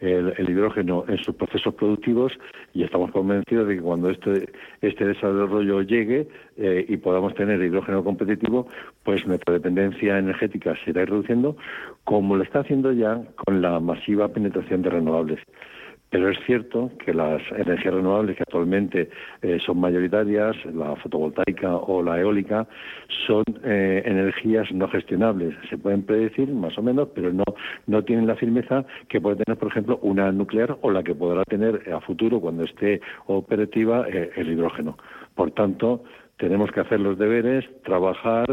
el, 0.00 0.34
hidrógeno 0.48 1.04
en 1.08 1.18
sus 1.18 1.34
procesos 1.34 1.74
productivos 1.74 2.32
y 2.74 2.82
estamos 2.82 3.10
convencidos 3.10 3.68
de 3.68 3.76
que 3.76 3.82
cuando 3.82 4.10
este, 4.10 4.48
este 4.82 5.06
desarrollo 5.06 5.82
llegue 5.82 6.28
eh, 6.56 6.84
y 6.88 6.96
podamos 6.98 7.34
tener 7.34 7.62
hidrógeno 7.62 8.04
competitivo, 8.04 8.68
pues 9.04 9.26
nuestra 9.26 9.54
dependencia 9.54 10.18
energética 10.18 10.74
se 10.84 10.90
irá 10.90 11.04
reduciendo, 11.04 11.56
como 12.04 12.36
lo 12.36 12.42
está 12.42 12.60
haciendo 12.60 12.92
ya 12.92 13.22
con 13.44 13.62
la 13.62 13.80
masiva 13.80 14.28
penetración 14.28 14.82
de 14.82 14.90
renovables. 14.90 15.40
Pero 16.10 16.30
es 16.30 16.38
cierto 16.46 16.90
que 17.04 17.12
las 17.12 17.42
energías 17.50 17.94
renovables 17.94 18.36
que 18.36 18.44
actualmente 18.44 19.10
eh, 19.42 19.58
son 19.64 19.80
mayoritarias, 19.80 20.56
la 20.66 20.94
fotovoltaica 20.96 21.76
o 21.76 22.02
la 22.02 22.20
eólica, 22.20 22.66
son 23.26 23.42
eh, 23.64 24.02
energías 24.04 24.70
no 24.72 24.88
gestionables. 24.88 25.54
Se 25.68 25.76
pueden 25.76 26.04
predecir 26.04 26.48
más 26.52 26.78
o 26.78 26.82
menos, 26.82 27.08
pero 27.14 27.32
no, 27.32 27.44
no 27.86 28.04
tienen 28.04 28.26
la 28.28 28.36
firmeza 28.36 28.84
que 29.08 29.20
puede 29.20 29.44
tener, 29.44 29.58
por 29.58 29.68
ejemplo, 29.68 29.98
una 30.02 30.30
nuclear 30.30 30.78
o 30.82 30.90
la 30.90 31.02
que 31.02 31.14
podrá 31.14 31.42
tener 31.44 31.92
a 31.92 32.00
futuro, 32.00 32.40
cuando 32.40 32.64
esté 32.64 33.00
operativa, 33.26 34.06
eh, 34.08 34.30
el 34.36 34.52
hidrógeno. 34.52 34.96
Por 35.34 35.50
tanto, 35.50 36.04
tenemos 36.36 36.70
que 36.70 36.80
hacer 36.80 37.00
los 37.00 37.18
deberes, 37.18 37.64
trabajar, 37.82 38.46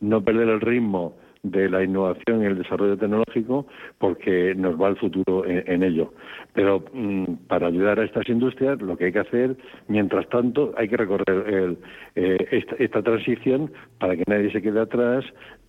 no 0.00 0.22
perder 0.22 0.48
el 0.50 0.60
ritmo 0.60 1.14
de 1.50 1.68
la 1.68 1.82
innovación 1.82 2.42
y 2.42 2.46
el 2.46 2.58
desarrollo 2.58 2.96
tecnológico 2.96 3.66
porque 3.98 4.54
nos 4.54 4.80
va 4.80 4.88
el 4.88 4.96
futuro 4.96 5.44
en, 5.46 5.82
ello. 5.82 6.12
Pero 6.52 6.84
mm, 6.92 7.24
para 7.48 7.68
ayudar 7.68 8.00
a 8.00 8.04
estas 8.04 8.28
industrias 8.28 8.80
lo 8.80 8.96
que 8.96 9.06
hay 9.06 9.12
que 9.12 9.20
hacer, 9.20 9.56
mientras 9.88 10.28
tanto, 10.28 10.72
hay 10.76 10.88
que 10.88 10.96
recorrer 10.96 11.76
eh, 12.14 12.66
esta, 12.78 13.02
transición 13.02 13.70
para 13.98 14.16
que 14.16 14.24
nadie 14.26 14.50
se 14.50 14.62
quede 14.62 14.80
atrás 14.80 15.24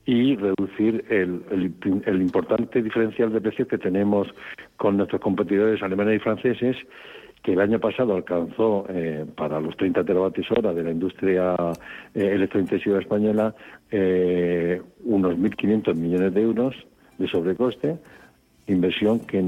y 0.06 0.36
reducir 0.36 1.04
el, 1.10 1.74
el 2.06 2.22
importante 2.22 2.82
diferencial 2.82 3.32
de 3.34 3.42
precios 3.42 3.68
que 3.68 3.78
tenemos 3.78 4.28
con 4.78 4.98
nuestros 4.98 5.22
competidores 5.22 5.84
alemanes 5.84 6.16
y 6.16 6.20
franceses 6.20 6.78
que 7.48 7.54
el 7.54 7.62
año 7.62 7.80
pasado 7.80 8.16
alcanzó 8.16 8.86
eh, 8.90 9.26
para 9.36 9.62
los 9.62 9.76
30 9.78 10.04
teravatios 10.04 10.48
hora 10.52 10.74
de 10.74 10.84
la 10.84 10.92
industria 10.92 11.56
eh, 12.14 12.32
electrointensiva 12.34 13.00
española 13.00 13.56
eh, 13.90 14.82
unos 15.38 15.52
1.500 15.52 15.96
millones 15.96 16.34
de 16.34 16.42
euros 16.42 16.76
de 17.18 17.28
sobrecoste, 17.28 17.98
inversión 18.68 19.20
que, 19.20 19.44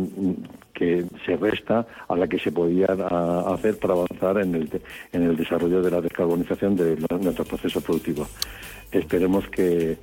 que 0.73 1.05
se 1.25 1.35
resta 1.35 1.85
a 2.07 2.15
la 2.15 2.27
que 2.27 2.39
se 2.39 2.51
podía 2.51 2.87
hacer 2.87 3.77
para 3.77 3.93
avanzar 3.93 4.39
en 4.39 4.55
el, 4.55 4.69
en 5.11 5.23
el 5.23 5.35
desarrollo 5.35 5.81
de 5.81 5.91
la 5.91 6.01
descarbonización 6.01 6.75
de 6.75 6.97
nuestro 7.21 7.45
proceso 7.45 7.81
productivo. 7.81 8.27
Esperemos 8.91 9.47
que 9.49 9.97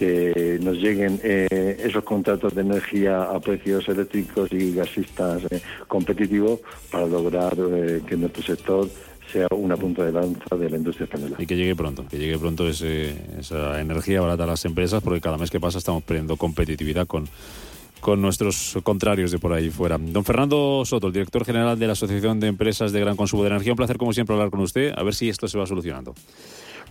que 0.00 0.58
nos 0.62 0.78
lleguen 0.78 1.20
eh, 1.22 1.76
esos 1.84 2.02
contratos 2.04 2.54
de 2.54 2.62
energía 2.62 3.24
a 3.24 3.38
precios 3.38 3.86
eléctricos 3.86 4.50
y 4.50 4.74
gasistas 4.74 5.42
eh, 5.50 5.60
competitivos 5.86 6.60
para 6.90 7.06
lograr 7.06 7.52
eh, 7.58 8.00
que 8.06 8.16
nuestro 8.16 8.42
sector 8.42 8.88
sea 9.32 9.46
una 9.50 9.76
punta 9.76 10.04
de 10.04 10.12
lanza 10.12 10.56
de 10.56 10.70
la 10.70 10.76
industria 10.76 11.04
española. 11.04 11.36
Y 11.38 11.46
que 11.46 11.56
llegue 11.56 11.74
pronto, 11.74 12.04
que 12.08 12.18
llegue 12.18 12.38
pronto 12.38 12.68
esa 12.68 13.80
energía 13.80 14.20
barata 14.20 14.44
a 14.44 14.46
las 14.46 14.64
empresas, 14.64 15.02
porque 15.02 15.20
cada 15.20 15.38
mes 15.38 15.50
que 15.50 15.60
pasa 15.60 15.78
estamos 15.78 16.02
perdiendo 16.02 16.36
competitividad 16.36 17.06
con, 17.06 17.28
con 18.00 18.20
nuestros 18.20 18.78
contrarios 18.82 19.30
de 19.30 19.38
por 19.38 19.52
ahí 19.52 19.70
fuera. 19.70 19.98
Don 19.98 20.24
Fernando 20.24 20.82
Soto, 20.84 21.08
el 21.08 21.12
director 21.12 21.44
general 21.44 21.78
de 21.78 21.86
la 21.86 21.92
Asociación 21.92 22.40
de 22.40 22.48
Empresas 22.48 22.92
de 22.92 23.00
Gran 23.00 23.16
Consumo 23.16 23.42
de 23.42 23.50
Energía, 23.50 23.72
un 23.72 23.76
placer 23.76 23.98
como 23.98 24.12
siempre 24.12 24.34
hablar 24.34 24.50
con 24.50 24.60
usted, 24.60 24.92
a 24.96 25.02
ver 25.02 25.14
si 25.14 25.28
esto 25.28 25.46
se 25.48 25.58
va 25.58 25.66
solucionando. 25.66 26.14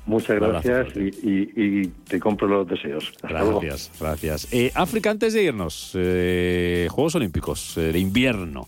Muchas 0.06 0.40
gracias 0.40 0.88
y, 0.96 1.88
te 2.08 2.20
compro 2.20 2.48
los 2.48 2.68
deseos. 2.68 3.12
gracias, 3.22 3.92
gracias. 4.00 4.48
Eh, 4.52 4.72
África, 4.74 5.12
antes 5.12 5.34
de 5.34 5.44
irnos, 5.44 5.92
eh, 5.94 6.88
Juegos 6.90 7.16
Olímpicos 7.16 7.78
eh, 7.78 7.92
de 7.92 8.00
invierno 8.00 8.68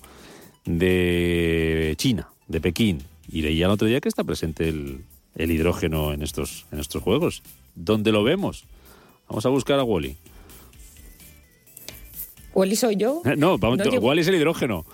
de 0.66 1.96
China, 1.98 2.30
de 2.48 2.62
Pekín. 2.62 3.11
Y 3.30 3.42
leía 3.42 3.66
el 3.66 3.72
otro 3.72 3.88
día 3.88 4.02
que 4.02 4.10
está 4.10 4.24
presente 4.24 4.70
el, 4.70 5.04
hidrógeno 5.36 6.14
en 6.14 6.22
estos, 6.22 6.66
en 6.72 6.80
estos 6.80 7.02
Juegos. 7.02 7.44
¿Dónde 7.76 8.12
lo 8.12 8.24
vemos? 8.24 8.66
Vamos 9.28 9.46
a 9.46 9.50
buscar 9.50 9.80
a 9.80 9.84
Wally. 9.84 10.18
¿Wally 12.54 12.76
soy 12.76 12.98
yo? 12.98 13.22
No, 13.38 13.58
vamos, 13.58 13.80
Wally 14.02 14.22
es 14.22 14.28
el 14.28 14.36
hidrógeno. 14.36 14.86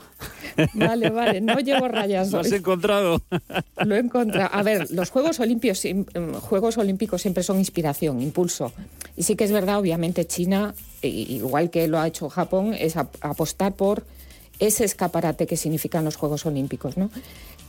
Vale, 0.74 1.10
vale, 1.10 1.42
no 1.42 1.60
llevo 1.60 1.88
rayas. 1.88 2.32
¿Lo 2.32 2.40
has 2.40 2.52
encontrado? 2.52 3.22
Lo 3.84 3.96
he 3.96 4.00
encontrado. 4.00 4.50
A 4.52 4.64
ver, 4.64 4.90
los 4.92 5.10
Juegos 5.10 5.40
Olímpicos, 5.40 5.84
em, 5.86 6.06
Juegos 6.40 6.78
Olímpicos 6.78 7.22
siempre 7.22 7.44
son 7.44 7.58
inspiración, 7.58 8.22
impulso. 8.22 8.72
Y 9.16 9.24
sí 9.24 9.36
que 9.36 9.44
es 9.44 9.52
verdad, 9.52 9.80
obviamente, 9.80 10.26
China, 10.26 10.76
igual 11.02 11.70
que 11.70 11.88
lo 11.88 12.00
ha 12.00 12.08
hecho 12.08 12.30
Japón, 12.30 12.74
es 12.74 12.96
apostar 12.98 13.74
por 13.74 14.04
ese 14.60 14.84
escaparate 14.86 15.46
que 15.46 15.58
significan 15.58 16.06
los 16.06 16.16
Juegos 16.16 16.46
Olímpicos. 16.46 16.98
¿no? 16.98 17.10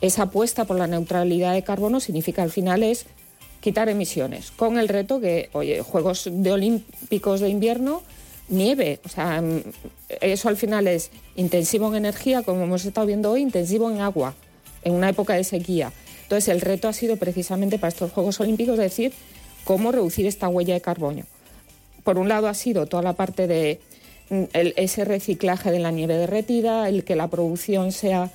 Esa 0.01 0.25
apuesta 0.25 0.65
por 0.65 0.77
la 0.77 0.87
neutralidad 0.87 1.55
de 1.55 1.65
carbono 1.65 2.01
significa 2.01 2.43
al 2.43 2.51
final 2.51 2.83
es 2.83 3.07
quitar 3.61 3.89
emisiones, 3.89 4.53
con 4.53 4.79
el 4.79 4.89
reto 4.89 5.21
que, 5.21 5.51
oye, 5.53 5.83
Juegos 5.83 6.29
de 6.31 6.53
Olímpicos 6.53 7.41
de 7.41 7.49
invierno 7.49 8.03
nieve. 8.49 9.01
O 9.05 9.09
sea, 9.09 9.41
mm, 9.43 9.63
eso 10.21 10.49
al 10.49 10.57
final 10.57 10.87
es 10.87 11.11
intensivo 11.37 11.89
en 11.89 11.97
energía, 11.97 12.43
como 12.43 12.63
hemos 12.63 12.85
estado 12.85 13.07
viendo 13.07 13.31
hoy, 13.31 13.43
intensivo 13.43 13.91
en 13.91 14.01
agua, 14.01 14.35
en 14.83 14.95
una 14.95 15.09
época 15.09 15.35
de 15.35 15.45
sequía. 15.45 15.93
Entonces, 16.23 16.49
el 16.49 16.61
reto 16.61 16.89
ha 16.89 16.93
sido 16.93 17.17
precisamente 17.17 17.79
para 17.79 17.89
estos 17.89 18.13
Juegos 18.13 18.41
Olímpicos 18.41 18.79
decir 18.79 19.13
cómo 19.65 19.93
reducir 19.93 20.27
esta 20.27 20.49
huella 20.49 20.75
de 20.75 20.81
carbono. 20.81 21.25
Por 22.05 22.19
un 22.19 22.29
lado 22.29 22.49
ha 22.49 22.55
sido 22.55 22.87
toda 22.87 23.03
la 23.03 23.15
parte 23.15 23.47
de 23.47 23.81
mm, 24.31 24.45
ese 24.53 25.05
reciclaje 25.05 25.71
de 25.71 25.79
la 25.79 25.91
nieve 25.91 26.17
derretida, 26.17 26.89
el 26.89 27.05
que 27.05 27.17
la 27.17 27.29
producción 27.29 27.93
sea 27.93 28.31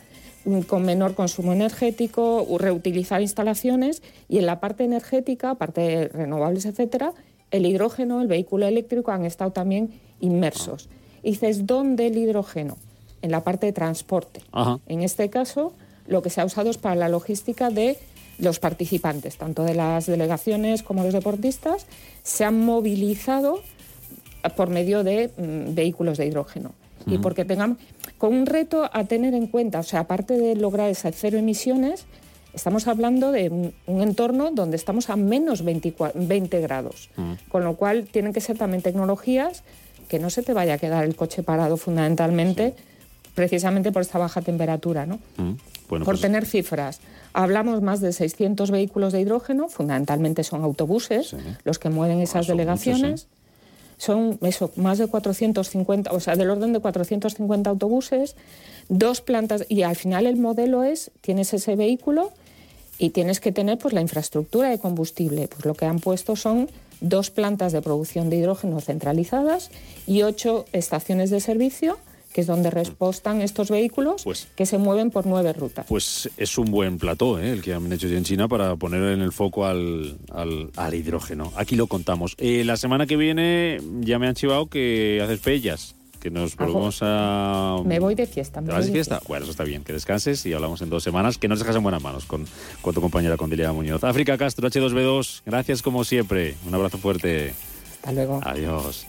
con 0.68 0.84
menor 0.84 1.16
consumo 1.16 1.54
energético, 1.54 2.46
reutilizar 2.58 3.22
instalaciones 3.22 4.02
y 4.28 4.40
en 4.40 4.46
la 4.46 4.60
parte 4.60 4.84
energética, 4.84 5.56
parte 5.56 5.82
de 5.82 6.08
renovables, 6.10 6.66
etcétera, 6.66 7.14
el 7.52 7.66
hidrógeno, 7.66 8.22
el 8.22 8.28
vehículo 8.28 8.66
eléctrico 8.68 9.12
han 9.12 9.26
estado 9.26 9.52
también 9.52 9.92
inmersos. 10.20 10.90
Y 11.22 11.32
dices, 11.32 11.66
¿dónde 11.66 12.08
el 12.08 12.18
hidrógeno? 12.18 12.78
En 13.22 13.32
la 13.32 13.44
parte 13.44 13.68
de 13.68 13.74
transporte. 13.74 14.42
En 14.88 15.02
este 15.02 15.30
caso, 15.30 15.74
lo 16.08 16.22
que 16.22 16.30
se 16.30 16.42
ha 16.42 16.46
usado 16.46 16.70
es 16.70 16.78
para 16.78 16.96
la 16.96 17.08
logística 17.08 17.70
de 17.70 17.98
los 18.38 18.60
participantes, 18.60 19.38
tanto 19.38 19.64
de 19.64 19.76
las 19.76 20.08
delegaciones 20.08 20.84
como 20.84 21.04
los 21.04 21.14
deportistas, 21.14 21.86
se 22.24 22.44
han 22.44 22.60
movilizado 22.60 23.62
por 24.58 24.70
medio 24.70 25.04
de 25.04 25.30
mm, 25.38 25.76
vehículos 25.76 26.18
de 26.18 26.26
hidrógeno. 26.26 26.74
Y 27.06 27.18
porque 27.18 27.46
tengan 27.46 27.78
con 28.18 28.34
un 28.34 28.46
reto 28.46 28.90
a 28.92 29.04
tener 29.06 29.34
en 29.34 29.48
cuenta, 29.48 29.80
o 29.80 29.84
sea, 29.84 30.02
aparte 30.02 30.38
de 30.38 30.56
lograr 30.56 30.90
esas 30.90 31.16
cero 31.18 31.38
emisiones, 31.38 32.06
Estamos 32.54 32.88
hablando 32.88 33.32
de 33.32 33.50
un, 33.50 34.02
entorno 34.02 34.52
donde 34.52 34.76
estamos 34.76 35.10
a 35.10 35.16
menos 35.16 35.64
20 35.64 36.62
grados, 36.62 37.10
mm. 37.18 37.50
con 37.50 37.64
lo 37.64 37.76
cual 37.76 38.06
tienen 38.06 38.32
que 38.32 38.42
ser 38.42 38.60
también 38.60 38.84
tecnologías 38.84 39.64
que 40.08 40.20
no 40.20 40.30
se 40.30 40.44
te 40.44 40.54
vaya 40.54 40.76
a 40.76 40.78
quedar 40.78 41.04
el 41.04 41.16
coche 41.16 41.42
parado 41.42 41.78
fundamentalmente, 41.78 42.76
precisamente 43.34 43.92
por 43.92 44.04
esta 44.04 44.20
baja 44.20 44.42
temperatura. 44.42 45.08
¿no? 45.08 45.20
Mm. 45.38 45.54
por 45.88 46.04
pues 46.04 46.22
tener 46.22 46.46
cifras, 46.46 47.02
hablamos 47.34 47.82
más 47.82 48.02
de 48.02 48.14
600 48.14 48.70
vehículos 48.70 49.14
de 49.14 49.22
hidrógeno, 49.22 49.68
fundamentalmente 49.68 50.44
son 50.44 50.64
autobuses 50.64 51.36
los 51.64 51.80
que 51.80 51.90
mueven 51.90 52.20
ah, 52.20 52.24
esas 52.24 52.46
delegaciones. 52.46 53.28
Son 54.04 54.38
eso, 54.42 54.70
más 54.76 54.98
de 54.98 55.08
450, 55.08 56.12
o 56.12 56.20
sea, 56.20 56.36
del 56.36 56.50
orden 56.50 56.74
de 56.74 56.82
450 56.82 57.70
autobuses, 57.70 58.36
dos 58.90 59.22
plantas, 59.22 59.66
y 59.70 59.84
al 59.84 59.96
final 59.96 60.26
el 60.26 60.36
modelo 60.36 60.84
es, 60.84 61.12
tienes 61.22 61.54
ese 61.54 61.78
vehículo 61.78 62.34
y 62.98 63.12
tienes 63.12 63.40
que 63.40 63.54
tener 63.54 63.78
pues 63.78 63.94
la 63.94 64.02
infraestructura 64.02 64.70
de 64.70 64.78
combustible. 64.78 65.48
Pues 65.48 65.64
lo 65.64 65.74
que 65.74 65.86
han 65.86 66.00
puesto 66.00 66.36
son 66.36 66.70
dos 67.00 67.30
plantas 67.30 67.72
de 67.72 67.82
producción 67.82 68.30
de 68.30 68.36
hidrógeno 68.36 68.82
centralizadas 68.82 69.72
y 70.06 70.24
ocho 70.24 70.66
estaciones 70.74 71.30
de 71.30 71.40
servicio 71.40 71.98
que 72.34 72.42
es 72.42 72.48
donde 72.48 72.70
repostan 72.70 73.42
estos 73.42 73.70
vehículos 73.70 74.24
pues 74.24 74.48
que 74.56 74.66
se 74.66 74.78
mueven 74.78 75.12
por 75.12 75.26
nueve 75.26 75.54
rutas. 75.54 75.86
Pues 75.88 76.30
es 76.38 76.58
un 76.58 76.72
buen 76.72 76.98
plató 76.98 77.40
¿eh? 77.40 77.52
el 77.52 77.62
que 77.62 77.74
han 77.74 77.92
hecho 77.94 78.08
en 78.08 78.24
China 78.24 78.48
para 78.48 78.76
poner 78.76 79.04
en 79.14 79.22
el 79.22 79.32
foco 79.32 79.66
al, 79.66 80.18
al, 80.32 80.94
hidrógeno. 80.94 81.54
Aquí 81.56 81.76
lo 81.76 81.88
contamos. 81.88 82.36
Eh, 82.38 82.64
la 82.66 82.78
semana 82.78 83.06
que 83.06 83.16
viene 83.16 83.80
ya 84.02 84.20
me 84.20 84.28
han 84.28 84.36
chivado 84.36 84.68
que 84.68 85.22
haces 85.24 85.40
pellas 85.40 85.96
que 86.24 86.32
nos 86.32 86.56
volvemos 86.56 87.00
a... 87.02 87.82
Me 87.86 88.00
voy 88.00 88.16
de 88.16 88.26
fiesta. 88.26 88.62
Me 88.62 88.74
de 88.74 88.92
fiesta? 88.92 89.20
Bueno, 89.28 89.44
eso 89.44 89.52
está 89.52 89.66
bien, 89.66 89.84
que 89.84 89.92
descanses 89.92 90.46
y 90.46 90.54
hablamos 90.54 90.82
en 90.82 90.90
dos 90.90 91.04
semanas, 91.04 91.38
que 91.38 91.50
nos 91.50 91.60
dejas 91.60 91.76
en 91.76 91.84
buenas 91.84 92.02
manos 92.02 92.26
con, 92.26 92.46
con 92.82 92.94
tu 92.94 93.02
compañera 93.02 93.36
Condilia 93.36 93.74
Muñoz. 93.74 94.06
África 94.06 94.38
Castro, 94.38 94.70
H2B2, 94.70 95.42
gracias 95.46 95.82
como 95.82 96.06
siempre. 96.06 96.56
Un 96.66 96.74
abrazo 96.74 96.98
fuerte. 96.98 97.54
Hasta 97.96 98.14
luego. 98.14 98.40
Adiós. 98.42 99.06